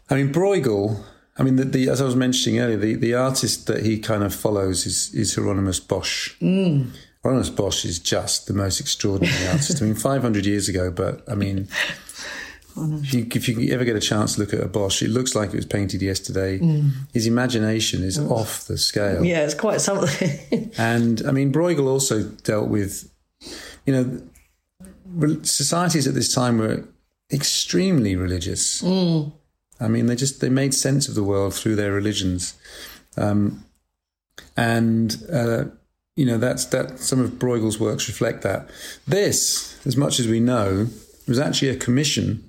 I 0.09 0.15
mean 0.15 0.31
Bruegel. 0.31 1.03
I 1.35 1.41
mean, 1.41 1.55
the, 1.55 1.65
the, 1.65 1.89
as 1.89 1.99
I 1.99 2.05
was 2.05 2.15
mentioning 2.15 2.59
earlier, 2.59 2.77
the, 2.77 2.93
the 2.93 3.15
artist 3.15 3.65
that 3.65 3.83
he 3.83 3.97
kind 3.97 4.21
of 4.21 4.35
follows 4.35 4.85
is, 4.85 5.11
is 5.15 5.33
Hieronymus 5.33 5.79
Bosch. 5.79 6.35
Hieronymus 6.39 7.49
Bosch 7.49 7.85
is 7.85 7.97
just 7.97 8.45
the 8.45 8.53
most 8.53 8.79
extraordinary 8.79 9.47
artist. 9.47 9.81
I 9.81 9.85
mean, 9.85 9.95
500 9.95 10.45
years 10.45 10.69
ago, 10.69 10.91
but 10.91 11.23
I 11.27 11.33
mean, 11.33 11.67
if 12.75 13.13
you, 13.13 13.27
if 13.31 13.47
you 13.47 13.73
ever 13.73 13.85
get 13.85 13.95
a 13.95 13.99
chance 13.99 14.35
to 14.35 14.41
look 14.41 14.53
at 14.53 14.59
a 14.59 14.67
Bosch, 14.67 15.01
it 15.01 15.09
looks 15.09 15.35
like 15.35 15.49
it 15.49 15.55
was 15.55 15.65
painted 15.65 16.01
yesterday. 16.01 16.57
His 17.13 17.27
imagination 17.27 18.03
is 18.03 18.17
off 18.17 18.65
the 18.65 18.77
scale. 18.77 19.23
Yeah, 19.23 19.43
it's 19.43 19.53
quite 19.53 19.81
something. 19.81 20.71
And 20.77 21.21
I 21.27 21.31
mean, 21.31 21.51
Bruegel 21.51 21.87
also 21.87 22.23
dealt 22.23 22.69
with, 22.69 23.11
you 23.85 23.93
know, 23.93 24.21
societies 25.43 26.07
at 26.07 26.15
this 26.15 26.33
time 26.33 26.57
were 26.57 26.83
extremely 27.31 28.15
religious. 28.15 28.83
I 29.79 29.87
mean, 29.87 30.07
they 30.07 30.15
just 30.15 30.41
they 30.41 30.49
made 30.49 30.73
sense 30.73 31.07
of 31.07 31.15
the 31.15 31.23
world 31.23 31.53
through 31.53 31.75
their 31.75 31.91
religions, 31.91 32.55
um, 33.17 33.65
and 34.55 35.17
uh, 35.31 35.65
you 36.15 36.25
know 36.25 36.37
that's 36.37 36.65
that. 36.65 36.99
Some 36.99 37.19
of 37.19 37.31
Bruegel's 37.31 37.79
works 37.79 38.07
reflect 38.07 38.43
that. 38.43 38.69
This, 39.07 39.79
as 39.85 39.97
much 39.97 40.19
as 40.19 40.27
we 40.27 40.39
know, 40.39 40.87
was 41.27 41.39
actually 41.39 41.69
a 41.69 41.75
commission 41.75 42.43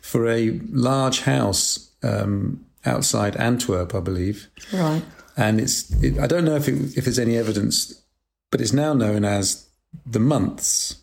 for 0.00 0.28
a 0.28 0.60
large 0.70 1.20
house 1.20 1.90
um, 2.02 2.64
outside 2.84 3.36
Antwerp, 3.36 3.94
I 3.94 4.00
believe 4.00 4.48
right. 4.72 5.02
and 5.36 5.60
it's 5.60 5.90
it, 6.02 6.18
I 6.18 6.26
don't 6.26 6.44
know 6.44 6.56
if 6.56 6.68
it, 6.68 6.96
if 6.96 7.04
there's 7.04 7.18
any 7.18 7.36
evidence, 7.36 8.02
but 8.50 8.60
it's 8.60 8.72
now 8.72 8.92
known 8.92 9.24
as 9.24 9.66
the 10.04 10.20
months. 10.20 10.96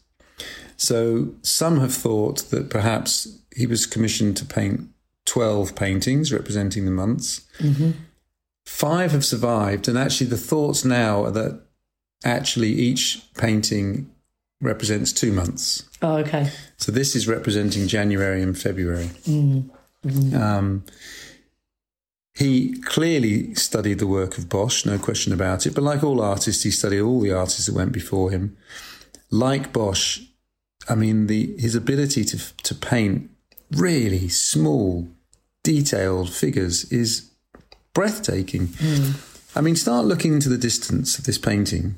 So 0.77 1.33
some 1.41 1.79
have 1.79 1.93
thought 1.93 2.49
that 2.51 2.69
perhaps 2.69 3.27
he 3.55 3.65
was 3.65 3.85
commissioned 3.85 4.37
to 4.37 4.45
paint 4.45 4.89
twelve 5.25 5.75
paintings 5.75 6.31
representing 6.31 6.85
the 6.85 6.91
months. 6.91 7.41
Five 8.65 9.11
have 9.11 9.25
survived, 9.25 9.87
and 9.87 9.97
actually 9.97 10.29
the 10.29 10.37
thoughts 10.37 10.85
now 10.85 11.25
are 11.25 11.31
that 11.31 11.61
actually 12.23 12.69
each 12.69 13.21
painting 13.35 14.09
represents 14.61 15.13
two 15.13 15.31
months. 15.31 15.87
Oh, 16.01 16.17
okay. 16.17 16.51
So 16.77 16.91
this 16.91 17.15
is 17.15 17.27
representing 17.27 17.87
January 17.87 18.41
and 18.41 18.57
February. 18.57 19.09
Mm. 19.25 19.69
Mm. 20.05 20.33
Um, 20.33 20.83
he 22.35 22.79
clearly 22.83 23.53
studied 23.55 23.99
the 23.99 24.07
work 24.07 24.37
of 24.37 24.47
Bosch, 24.47 24.85
no 24.85 24.97
question 24.97 25.33
about 25.33 25.65
it. 25.65 25.75
But 25.75 25.83
like 25.83 26.03
all 26.03 26.21
artists, 26.21 26.63
he 26.63 26.71
studied 26.71 27.01
all 27.01 27.19
the 27.19 27.33
artists 27.33 27.65
that 27.65 27.75
went 27.75 27.91
before 27.91 28.31
him. 28.31 28.57
Like 29.29 29.73
Bosch, 29.73 30.21
I 30.87 30.95
mean, 30.95 31.27
the 31.27 31.55
his 31.59 31.75
ability 31.75 32.23
to 32.25 32.37
to 32.63 32.75
paint 32.75 33.29
really 33.71 34.29
small, 34.29 35.07
detailed 35.63 36.31
figures 36.31 36.85
is 36.91 37.29
breathtaking. 37.93 38.67
Mm. 38.67 39.57
I 39.57 39.61
mean, 39.61 39.75
start 39.75 40.05
looking 40.05 40.33
into 40.33 40.49
the 40.49 40.57
distance 40.57 41.19
of 41.19 41.25
this 41.25 41.37
painting. 41.37 41.95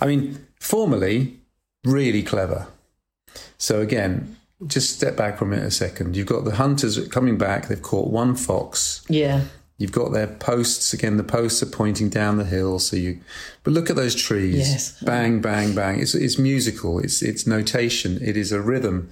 I 0.00 0.06
mean, 0.06 0.46
formally, 0.60 1.40
really 1.84 2.22
clever. 2.22 2.66
So 3.58 3.80
again, 3.80 4.36
just 4.66 4.94
step 4.96 5.16
back 5.16 5.38
from 5.38 5.52
it 5.52 5.62
a 5.62 5.70
second. 5.70 6.16
You've 6.16 6.26
got 6.26 6.44
the 6.44 6.56
hunters 6.56 7.08
coming 7.08 7.38
back. 7.38 7.68
They've 7.68 7.80
caught 7.80 8.10
one 8.10 8.34
fox. 8.34 9.04
Yeah. 9.08 9.42
You've 9.78 9.92
got 9.92 10.12
their 10.12 10.28
posts 10.28 10.92
again. 10.92 11.16
The 11.16 11.24
posts 11.24 11.62
are 11.62 11.66
pointing 11.66 12.08
down 12.08 12.38
the 12.38 12.44
hill. 12.44 12.78
So 12.78 12.96
you, 12.96 13.20
but 13.64 13.72
look 13.72 13.90
at 13.90 13.96
those 13.96 14.14
trees. 14.14 14.70
Yes. 14.70 15.02
Bang, 15.02 15.40
bang, 15.40 15.74
bang. 15.74 16.00
It's 16.00 16.14
it's 16.14 16.38
musical. 16.38 17.00
It's 17.00 17.22
it's 17.22 17.46
notation. 17.46 18.18
It 18.22 18.36
is 18.36 18.52
a 18.52 18.60
rhythm 18.60 19.10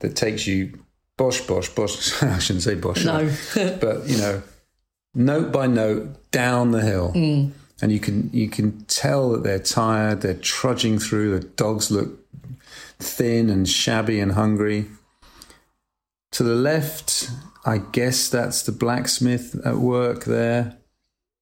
that 0.00 0.16
takes 0.16 0.46
you 0.46 0.78
bosh, 1.16 1.40
bosh, 1.42 1.68
bosh. 1.68 2.20
I 2.22 2.38
shouldn't 2.40 2.64
say 2.64 2.74
bosh. 2.74 3.04
No. 3.04 3.30
but 3.80 4.08
you 4.08 4.18
know, 4.18 4.42
note 5.14 5.52
by 5.52 5.68
note 5.68 6.30
down 6.32 6.72
the 6.72 6.82
hill, 6.82 7.12
mm. 7.14 7.52
And 7.82 7.92
you 7.92 8.00
can 8.00 8.30
you 8.32 8.48
can 8.48 8.84
tell 8.86 9.30
that 9.32 9.42
they're 9.42 9.58
tired. 9.58 10.20
They're 10.22 10.34
trudging 10.34 10.98
through. 10.98 11.38
The 11.38 11.46
dogs 11.46 11.90
look 11.90 12.18
thin 12.98 13.50
and 13.50 13.68
shabby 13.68 14.20
and 14.20 14.32
hungry. 14.32 14.86
To 16.32 16.42
the 16.42 16.54
left, 16.54 17.28
I 17.66 17.78
guess 17.78 18.28
that's 18.28 18.62
the 18.62 18.72
blacksmith 18.72 19.54
at 19.66 19.76
work 19.76 20.24
there. 20.24 20.78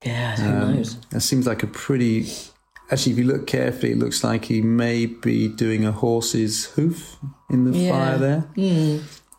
Yeah. 0.04 0.37
Who 0.37 0.49
Um, 0.49 0.75
knows? 0.76 0.97
That 1.11 1.20
seems 1.20 1.47
like 1.47 1.62
a 1.62 1.66
pretty. 1.68 2.28
Actually, 2.90 3.12
if 3.12 3.18
you 3.18 3.25
look 3.25 3.47
carefully, 3.47 3.92
it 3.92 3.99
looks 3.99 4.25
like 4.25 4.47
he 4.47 4.61
may 4.62 5.06
be 5.06 5.47
doing 5.47 5.85
a 5.85 5.92
horse's 5.92 6.64
hoof 6.75 7.16
in 7.49 7.70
the 7.70 7.78
Yeah. 7.78 7.90
fire 7.92 8.18
there. 8.18 8.44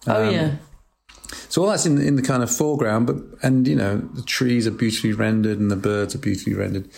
oh 0.07 0.23
um, 0.27 0.33
yeah. 0.33 0.51
So 1.49 1.61
all 1.61 1.69
that's 1.69 1.85
in 1.85 1.99
in 1.99 2.15
the 2.15 2.21
kind 2.21 2.43
of 2.43 2.55
foreground, 2.55 3.07
but 3.07 3.17
and 3.41 3.67
you 3.67 3.75
know 3.75 3.97
the 3.97 4.23
trees 4.23 4.67
are 4.67 4.71
beautifully 4.71 5.13
rendered 5.13 5.59
and 5.59 5.71
the 5.71 5.75
birds 5.75 6.15
are 6.15 6.19
beautifully 6.19 6.53
rendered. 6.53 6.89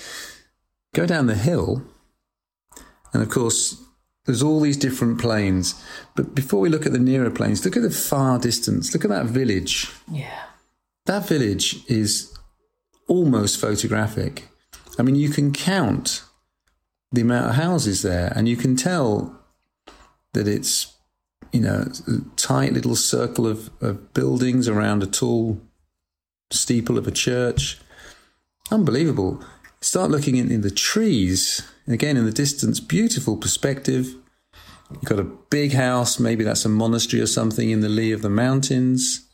Go 0.94 1.06
down 1.06 1.28
the 1.28 1.36
hill, 1.36 1.84
and 3.14 3.24
of 3.24 3.30
course 3.30 3.82
there's 4.26 4.44
all 4.44 4.62
these 4.62 4.78
different 4.78 5.20
planes. 5.20 5.76
But 6.16 6.34
before 6.34 6.60
we 6.62 6.70
look 6.70 6.86
at 6.86 6.94
the 6.94 7.00
nearer 7.00 7.30
planes, 7.30 7.66
look 7.66 7.76
at 7.76 7.84
the 7.84 7.90
far 7.90 8.40
distance. 8.40 8.94
Look 8.94 9.04
at 9.04 9.10
that 9.10 9.26
village. 9.26 9.92
Yeah. 10.10 10.46
That 11.06 11.28
village 11.28 11.84
is 11.90 12.34
almost 13.08 13.60
photographic. 13.60 14.48
I 14.98 15.02
mean, 15.02 15.16
you 15.16 15.30
can 15.30 15.52
count 15.52 16.24
the 17.12 17.22
amount 17.22 17.50
of 17.50 17.56
houses 17.56 18.02
there, 18.02 18.32
and 18.36 18.48
you 18.48 18.56
can 18.56 18.76
tell 18.76 19.40
that 20.34 20.48
it's, 20.48 20.93
you 21.54 21.62
know, 21.62 21.86
a 22.08 22.12
tight 22.36 22.74
little 22.74 22.96
circle 22.96 23.48
of, 23.48 23.70
of 23.80 24.14
buildings 24.14 24.68
around 24.68 25.02
a 25.04 25.06
tall 25.08 25.62
steeple 26.52 26.98
of 26.98 27.08
a 27.08 27.12
church. 27.12 27.80
Unbelievable. 28.72 29.42
Start 29.82 30.12
looking 30.12 30.36
in, 30.36 30.52
in 30.52 30.62
the 30.62 30.72
trees, 30.72 31.62
again 31.88 32.18
in 32.18 32.26
the 32.26 32.32
distance, 32.32 32.80
beautiful 32.80 33.38
perspective. 33.38 34.16
You've 34.92 35.04
got 35.06 35.20
a 35.20 35.24
big 35.24 35.74
house, 35.74 36.20
maybe 36.20 36.44
that's 36.44 36.66
a 36.66 36.70
monastery 36.70 37.22
or 37.22 37.28
something 37.28 37.70
in 37.70 37.80
the 37.82 37.90
lee 37.90 38.12
of 38.12 38.22
the 38.22 38.30
mountains. 38.30 39.28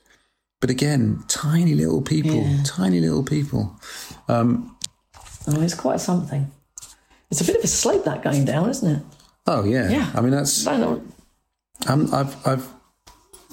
But 0.61 0.69
again, 0.69 1.23
tiny 1.27 1.73
little 1.73 2.01
people, 2.01 2.43
Yeah. 2.43 2.63
tiny 2.65 2.99
little 2.99 3.23
people. 3.23 3.79
Um, 4.27 4.75
Oh, 5.47 5.61
it's 5.61 5.73
quite 5.73 5.99
something. 6.01 6.51
It's 7.31 7.41
a 7.41 7.45
bit 7.45 7.55
of 7.57 7.63
a 7.63 7.67
slope 7.67 8.03
that 8.05 8.23
going 8.23 8.45
down, 8.45 8.69
isn't 8.69 8.89
it? 8.97 9.01
oh 9.47 9.63
yeah, 9.63 9.89
Yeah. 9.89 10.11
I 10.13 10.21
mean 10.21 10.31
that's. 10.31 10.67
I 10.67 10.77
don't 10.77 10.81
know. 10.81 11.01
I'm, 11.88 12.13
I've 12.13 12.48
I've 12.48 12.67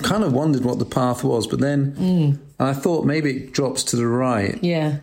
kind 0.02 0.24
of 0.24 0.32
wondered 0.32 0.64
what 0.64 0.78
the 0.78 0.84
path 0.84 1.24
was, 1.24 1.46
but 1.46 1.60
then 1.60 1.92
mm. 1.94 2.38
I 2.58 2.72
thought 2.72 3.04
maybe 3.04 3.30
it 3.36 3.52
drops 3.52 3.82
to 3.84 3.96
the 3.96 4.06
right 4.06 4.58
Yeah. 4.62 4.98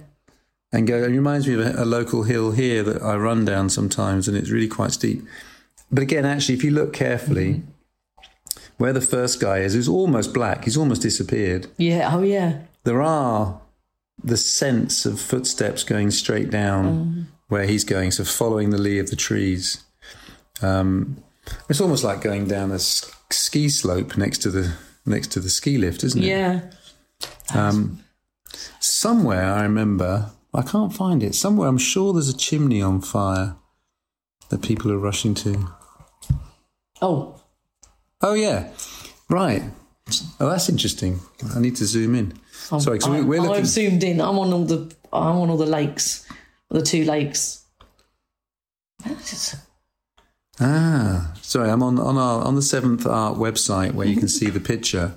and 0.72 0.88
go. 0.88 0.98
It 0.98 1.08
reminds 1.08 1.48
me 1.48 1.56
of 1.56 1.62
a, 1.62 1.84
a 1.84 1.86
local 1.86 2.24
hill 2.24 2.52
here 2.52 2.84
that 2.84 3.02
I 3.02 3.16
run 3.16 3.46
down 3.46 3.70
sometimes, 3.70 4.28
and 4.28 4.38
it's 4.38 4.50
really 4.50 4.68
quite 4.68 4.92
steep. 4.92 5.24
But 5.92 6.04
again, 6.04 6.26
actually, 6.26 6.56
if 6.56 6.64
you 6.64 6.72
look 6.72 6.94
carefully, 6.94 7.54
mm-hmm. 7.54 8.62
where 8.78 8.94
the 8.94 9.02
first 9.02 9.40
guy 9.40 9.60
is, 9.60 9.74
who's 9.74 9.88
almost 9.88 10.34
black, 10.34 10.66
he's 10.66 10.78
almost 10.78 11.02
disappeared. 11.02 11.68
Yeah. 11.78 12.10
Oh 12.14 12.22
yeah. 12.22 12.60
there 12.84 13.02
are 13.02 13.62
the 14.24 14.38
sense 14.38 15.06
of 15.06 15.20
footsteps 15.20 15.84
going 15.84 16.12
straight 16.12 16.50
down 16.50 16.86
mm-hmm. 16.86 17.22
where 17.48 17.66
he's 17.66 17.84
going, 17.84 18.12
so 18.12 18.24
following 18.24 18.70
the 18.70 18.78
lee 18.78 19.00
of 19.00 19.10
the 19.10 19.16
trees. 19.16 19.84
Um, 20.62 21.23
it's 21.70 21.82
almost 21.82 22.04
like 22.04 22.22
going 22.22 22.48
down 22.48 22.72
a 22.72 22.80
ski 22.80 23.70
slope 23.70 24.18
next 24.18 24.40
to 24.40 24.50
the 24.50 24.74
next 25.06 25.32
to 25.34 25.40
the 25.40 25.50
ski 25.50 25.78
lift, 25.78 26.04
isn't 26.04 26.24
it? 26.24 26.28
Yeah. 26.28 26.62
Um, 27.54 28.00
Somewhere 28.80 29.52
I 29.54 29.64
remember, 29.64 30.32
I 30.54 30.62
can't 30.62 30.94
find 30.94 31.24
it. 31.24 31.34
Somewhere 31.36 31.68
I'm 31.68 31.78
sure 31.78 32.14
there's 32.14 32.30
a 32.30 32.38
chimney 32.38 32.82
on 32.82 33.02
fire 33.02 33.56
that 34.50 34.62
people 34.62 34.92
are 34.92 34.98
rushing 34.98 35.34
to. 35.36 35.68
Oh. 37.02 37.42
Oh 38.22 38.34
yeah, 38.34 38.70
right. 39.30 39.64
Oh, 40.40 40.50
that's 40.50 40.70
interesting. 40.70 41.20
I 41.56 41.60
need 41.60 41.76
to 41.78 41.86
zoom 41.86 42.14
in. 42.16 42.34
Sorry, 42.52 42.98
because 42.98 43.08
I'm, 43.08 43.28
we're 43.28 43.42
looking. 43.42 43.56
I'm 43.58 43.66
zoomed 43.66 44.04
in. 44.04 44.22
I'm 44.22 44.38
on 44.40 44.54
all 44.54 44.66
the. 44.66 44.94
I'm 45.12 45.38
on 45.38 45.50
all 45.50 45.58
the 45.58 45.66
lakes, 45.66 46.26
the 46.70 46.82
two 46.82 47.04
lakes. 47.06 47.66
It's- 49.06 49.56
Ah, 50.60 51.34
sorry, 51.42 51.70
I'm 51.70 51.82
on 51.82 52.00
on 52.00 52.18
our 52.18 52.44
on 52.44 52.56
the 52.56 52.62
Seventh 52.62 53.06
Art 53.08 53.38
website 53.38 53.94
where 53.94 54.08
you 54.08 54.18
can 54.18 54.28
see 54.28 54.50
the 54.50 54.60
picture. 54.60 55.14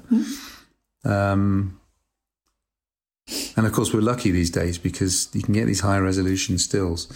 Um, 1.04 1.78
and 3.56 3.66
of 3.66 3.72
course, 3.72 3.92
we're 3.92 4.00
lucky 4.00 4.30
these 4.30 4.50
days 4.50 4.78
because 4.78 5.28
you 5.32 5.42
can 5.42 5.54
get 5.54 5.66
these 5.66 5.80
high 5.80 5.98
resolution 5.98 6.58
stills. 6.58 7.08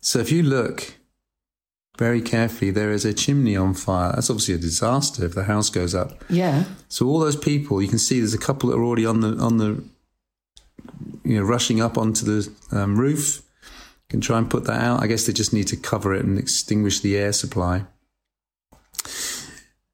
So 0.00 0.18
if 0.18 0.30
you 0.30 0.42
look 0.42 0.94
very 1.98 2.20
carefully, 2.20 2.70
there 2.70 2.90
is 2.90 3.04
a 3.04 3.14
chimney 3.14 3.56
on 3.56 3.74
fire. 3.74 4.12
That's 4.12 4.28
obviously 4.28 4.54
a 4.54 4.58
disaster 4.58 5.24
if 5.24 5.34
the 5.34 5.44
house 5.44 5.70
goes 5.70 5.94
up. 5.94 6.22
Yeah. 6.28 6.64
So 6.88 7.06
all 7.06 7.20
those 7.20 7.36
people, 7.36 7.80
you 7.80 7.88
can 7.88 7.98
see 7.98 8.20
there's 8.20 8.34
a 8.34 8.38
couple 8.38 8.70
that 8.70 8.76
are 8.76 8.84
already 8.84 9.06
on 9.06 9.20
the 9.20 9.36
on 9.38 9.56
the 9.56 9.82
you 11.24 11.38
know 11.38 11.42
rushing 11.42 11.80
up 11.80 11.96
onto 11.96 12.24
the 12.24 12.52
um, 12.70 12.98
roof. 12.98 13.42
Can 14.08 14.20
try 14.20 14.38
and 14.38 14.48
put 14.48 14.64
that 14.64 14.80
out. 14.80 15.02
I 15.02 15.08
guess 15.08 15.26
they 15.26 15.32
just 15.32 15.52
need 15.52 15.66
to 15.68 15.76
cover 15.76 16.14
it 16.14 16.24
and 16.24 16.38
extinguish 16.38 17.00
the 17.00 17.16
air 17.16 17.32
supply. 17.32 17.86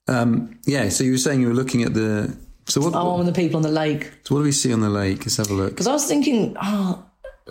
Um, 0.07 0.59
yeah. 0.67 0.89
So 0.91 1.05
you 1.05 1.13
were 1.13 1.19
saying 1.19 1.41
you 1.41 1.49
were 1.49 1.55
looking 1.55 1.83
at 1.83 1.95
the. 1.95 2.37
So 2.67 2.81
what? 2.81 2.95
Oh, 2.95 3.19
and 3.19 3.29
the 3.29 3.33
people 3.33 3.57
on 3.57 3.63
the 3.63 3.71
lake. 3.71 4.13
So 4.25 4.35
what 4.35 4.43
do 4.43 4.45
we 4.45 4.53
see 4.53 4.73
on 4.73 4.81
the 4.81 4.91
lake? 4.91 5.21
Let's 5.21 5.39
have 5.39 5.51
a 5.51 5.55
look. 5.55 5.71
Because 5.71 5.87
I 5.87 5.93
was 5.93 6.07
thinking, 6.07 6.57
oh, 6.61 7.05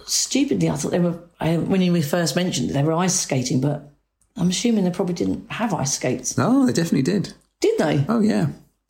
stupidly, 0.06 0.70
I 0.70 0.76
thought 0.76 0.92
they 0.92 1.00
were, 1.00 1.20
I, 1.40 1.58
when 1.58 1.82
you 1.82 2.02
first 2.04 2.36
mentioned 2.36 2.70
they 2.70 2.84
were 2.84 2.94
ice 2.94 3.20
skating, 3.20 3.62
but 3.62 3.92
I'm 4.38 4.50
assuming 4.50 4.84
they 4.84 4.92
probably 4.92 5.16
didn't 5.16 5.52
have 5.52 5.74
ice 5.74 5.96
skates. 5.96 6.38
No, 6.38 6.66
they 6.66 6.74
definitely 6.74 7.04
did. 7.04 7.34
Did 7.60 7.78
they? 7.78 8.06
Oh 8.08 8.22
yeah. 8.22 8.48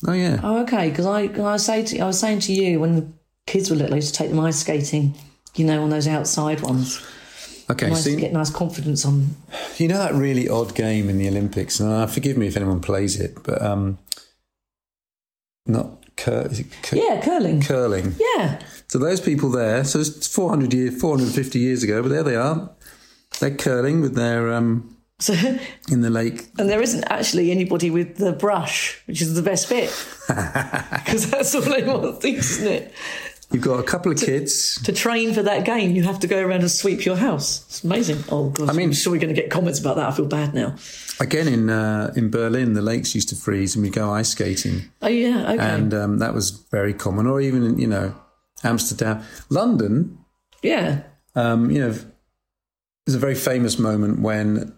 Oh 0.08 0.14
yeah. 0.14 0.40
Oh, 0.44 0.62
okay. 0.64 0.90
Because 0.90 1.06
I, 1.06 1.24
I, 1.44 1.58
say 1.58 1.84
to, 1.84 2.00
I 2.00 2.08
was 2.08 2.20
saying 2.20 2.40
to 2.42 2.54
you 2.54 2.80
when 2.80 2.96
the 2.96 3.08
kids 3.46 3.70
were 3.70 3.76
little, 3.76 3.94
I 3.94 3.98
used 3.98 4.14
to 4.14 4.18
take 4.18 4.30
them 4.30 4.40
ice 4.40 4.60
skating, 4.60 5.16
you 5.56 5.66
know, 5.66 5.84
on 5.84 5.90
those 5.90 6.08
outside 6.08 6.62
ones. 6.62 7.06
Okay, 7.70 7.90
Nice 7.90 8.00
so 8.04 8.10
to 8.10 8.12
you, 8.12 8.18
get 8.20 8.34
nice 8.34 8.50
confidence 8.50 9.06
on. 9.06 9.36
you 9.78 9.88
know 9.88 9.98
that 9.98 10.14
really 10.14 10.50
odd 10.50 10.76
game 10.76 11.10
in 11.10 11.18
the 11.18 11.28
Olympics, 11.28 11.80
and 11.80 11.90
uh, 11.90 12.08
forgive 12.08 12.38
me 12.38 12.48
if 12.48 12.56
anyone 12.58 12.82
plays 12.82 13.20
it, 13.20 13.38
but 13.44 13.62
um, 13.62 13.98
not 15.66 16.04
cur- 16.18 16.50
cur- 16.84 16.98
Yeah, 16.98 17.22
curling. 17.24 17.62
curling. 17.62 18.16
Yeah. 18.38 18.60
So 18.88 19.00
those 19.00 19.22
people 19.22 19.50
there, 19.50 19.84
so 19.84 20.00
it's 20.00 20.28
400 20.28 20.74
years, 20.74 21.00
450 21.00 21.60
years 21.60 21.84
ago, 21.84 22.02
but 22.02 22.10
there 22.10 22.24
they 22.24 22.36
are. 22.36 22.70
They're 23.40 23.56
curling 23.56 24.02
with 24.02 24.16
their 24.16 24.52
um, 24.52 24.98
So, 25.20 25.34
in 25.92 26.02
the 26.02 26.10
lake. 26.10 26.48
and 26.60 26.70
there 26.70 26.82
isn't 26.82 27.06
actually 27.10 27.52
anybody 27.52 27.90
with 27.90 28.18
the 28.18 28.34
brush, 28.34 29.02
which 29.06 29.22
is 29.22 29.34
the 29.36 29.42
best 29.42 29.70
bit. 29.70 29.90
Because 31.02 31.30
that's 31.32 31.56
all 31.56 31.74
anyone 31.74 32.02
want, 32.02 32.24
isn't 32.38 32.68
it? 32.68 32.94
You've 33.52 33.64
got 33.64 33.80
a 33.80 33.84
couple 33.84 34.12
of 34.12 34.18
kids. 34.18 34.82
To 34.84 34.94
train 34.94 35.34
for 35.34 35.44
that 35.44 35.66
game, 35.66 35.92
you 35.96 36.04
have 36.04 36.20
to 36.22 36.28
go 36.28 36.40
around 36.42 36.62
and 36.62 36.72
sweep 36.72 37.04
your 37.06 37.18
house. 37.18 37.66
It's 37.66 37.84
amazing. 37.84 38.24
Oh, 38.30 38.50
God. 38.50 38.70
I 38.70 38.74
mean- 38.74 38.88
I'm 38.90 38.94
sure 38.94 39.12
we're 39.12 39.20
going 39.20 39.34
to 39.36 39.40
get 39.42 39.52
comments 39.52 39.80
about 39.80 39.98
that. 39.98 40.08
I 40.08 40.12
feel 40.12 40.26
bad 40.26 40.54
now. 40.54 40.76
Again, 41.20 41.48
in 41.48 41.70
uh, 41.70 42.14
in 42.16 42.32
Berlin, 42.32 42.74
the 42.74 42.82
lakes 42.82 43.14
used 43.14 43.30
to 43.30 43.36
freeze, 43.36 43.76
and 43.76 43.84
we'd 43.84 43.94
go 43.94 44.10
ice 44.12 44.30
skating, 44.30 44.84
Oh, 45.02 45.08
yeah. 45.08 45.52
Okay. 45.52 45.58
and 45.64 45.94
um, 45.94 46.18
that 46.20 46.34
was 46.34 46.50
very 46.72 46.94
common. 46.94 47.28
Or 47.28 47.40
even 47.42 47.78
you 47.78 47.88
know 47.88 48.16
Amsterdam, 48.64 49.22
London. 49.50 50.18
yeah. 50.64 51.04
Um, 51.36 51.70
you 51.72 51.80
know, 51.80 51.92
there's 53.06 53.16
a 53.16 53.20
very 53.20 53.36
famous 53.36 53.78
moment 53.80 54.20
when 54.20 54.76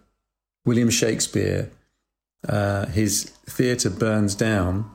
William 0.66 0.90
Shakespeare, 0.90 1.72
uh, 2.48 2.86
his 2.88 3.24
theatre 3.48 3.90
burns 3.90 4.36
down. 4.36 4.90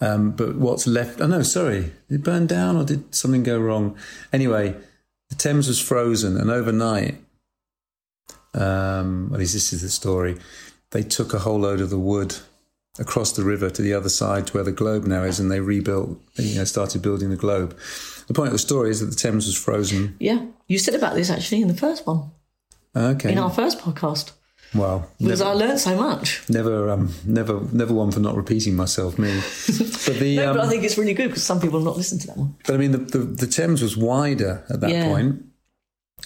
Um, 0.00 0.32
but 0.32 0.56
what's 0.56 0.86
left? 0.86 1.20
Oh 1.20 1.26
no, 1.26 1.42
sorry, 1.42 1.92
did 2.08 2.20
it 2.20 2.22
burn 2.22 2.46
down 2.46 2.76
or 2.76 2.84
did 2.84 3.14
something 3.14 3.42
go 3.42 3.58
wrong? 3.58 3.96
Anyway, 4.32 4.74
the 5.30 5.34
Thames 5.36 5.68
was 5.68 5.80
frozen, 5.80 6.36
and 6.36 6.50
overnight, 6.50 7.16
um, 8.54 9.30
at 9.32 9.38
least 9.38 9.54
this 9.54 9.72
is 9.72 9.82
the 9.82 9.88
story, 9.88 10.36
they 10.90 11.02
took 11.02 11.34
a 11.34 11.38
whole 11.40 11.58
load 11.60 11.80
of 11.80 11.90
the 11.90 11.98
wood 11.98 12.36
across 12.98 13.32
the 13.32 13.42
river 13.44 13.68
to 13.68 13.82
the 13.82 13.92
other 13.92 14.08
side 14.08 14.46
to 14.46 14.54
where 14.54 14.64
the 14.64 14.72
globe 14.72 15.04
now 15.06 15.22
is, 15.22 15.38
and 15.40 15.50
they 15.50 15.60
rebuilt, 15.60 16.18
you 16.36 16.56
know, 16.56 16.64
started 16.64 17.02
building 17.02 17.30
the 17.30 17.36
globe. 17.36 17.76
The 18.26 18.34
point 18.34 18.48
of 18.48 18.52
the 18.52 18.58
story 18.58 18.90
is 18.90 19.00
that 19.00 19.06
the 19.06 19.16
Thames 19.16 19.46
was 19.46 19.56
frozen. 19.56 20.16
Yeah. 20.18 20.46
You 20.66 20.78
said 20.78 20.94
about 20.94 21.14
this 21.14 21.30
actually 21.30 21.60
in 21.62 21.68
the 21.68 21.74
first 21.74 22.06
one, 22.06 22.30
Okay. 22.94 23.32
in 23.32 23.38
our 23.38 23.50
first 23.50 23.78
podcast, 23.78 24.32
Well, 24.76 25.10
because 25.18 25.40
never, 25.40 25.50
I 25.50 25.54
learned 25.54 25.80
so 25.80 25.96
much. 25.96 26.42
never, 26.48 26.90
um, 26.90 27.12
never, 27.24 27.60
never 27.72 27.94
one 27.94 28.10
for 28.12 28.20
not 28.20 28.36
repeating 28.36 28.76
myself. 28.76 29.18
Me, 29.18 29.28
but 30.06 30.18
the, 30.20 30.36
No, 30.36 30.50
um, 30.50 30.56
but 30.56 30.66
I 30.66 30.68
think 30.68 30.84
it's 30.84 30.98
really 30.98 31.14
good 31.14 31.28
because 31.28 31.42
some 31.44 31.60
people 31.60 31.78
have 31.78 31.86
not 31.86 31.96
listened 31.96 32.20
to 32.22 32.26
that 32.28 32.36
one. 32.36 32.54
but 32.66 32.74
I 32.74 32.78
mean, 32.78 32.92
the, 32.92 32.98
the, 32.98 33.18
the 33.18 33.46
Thames 33.46 33.82
was 33.82 33.96
wider 33.96 34.64
at 34.68 34.80
that 34.80 34.90
Yeah. 34.90 35.06
point. 35.06 35.44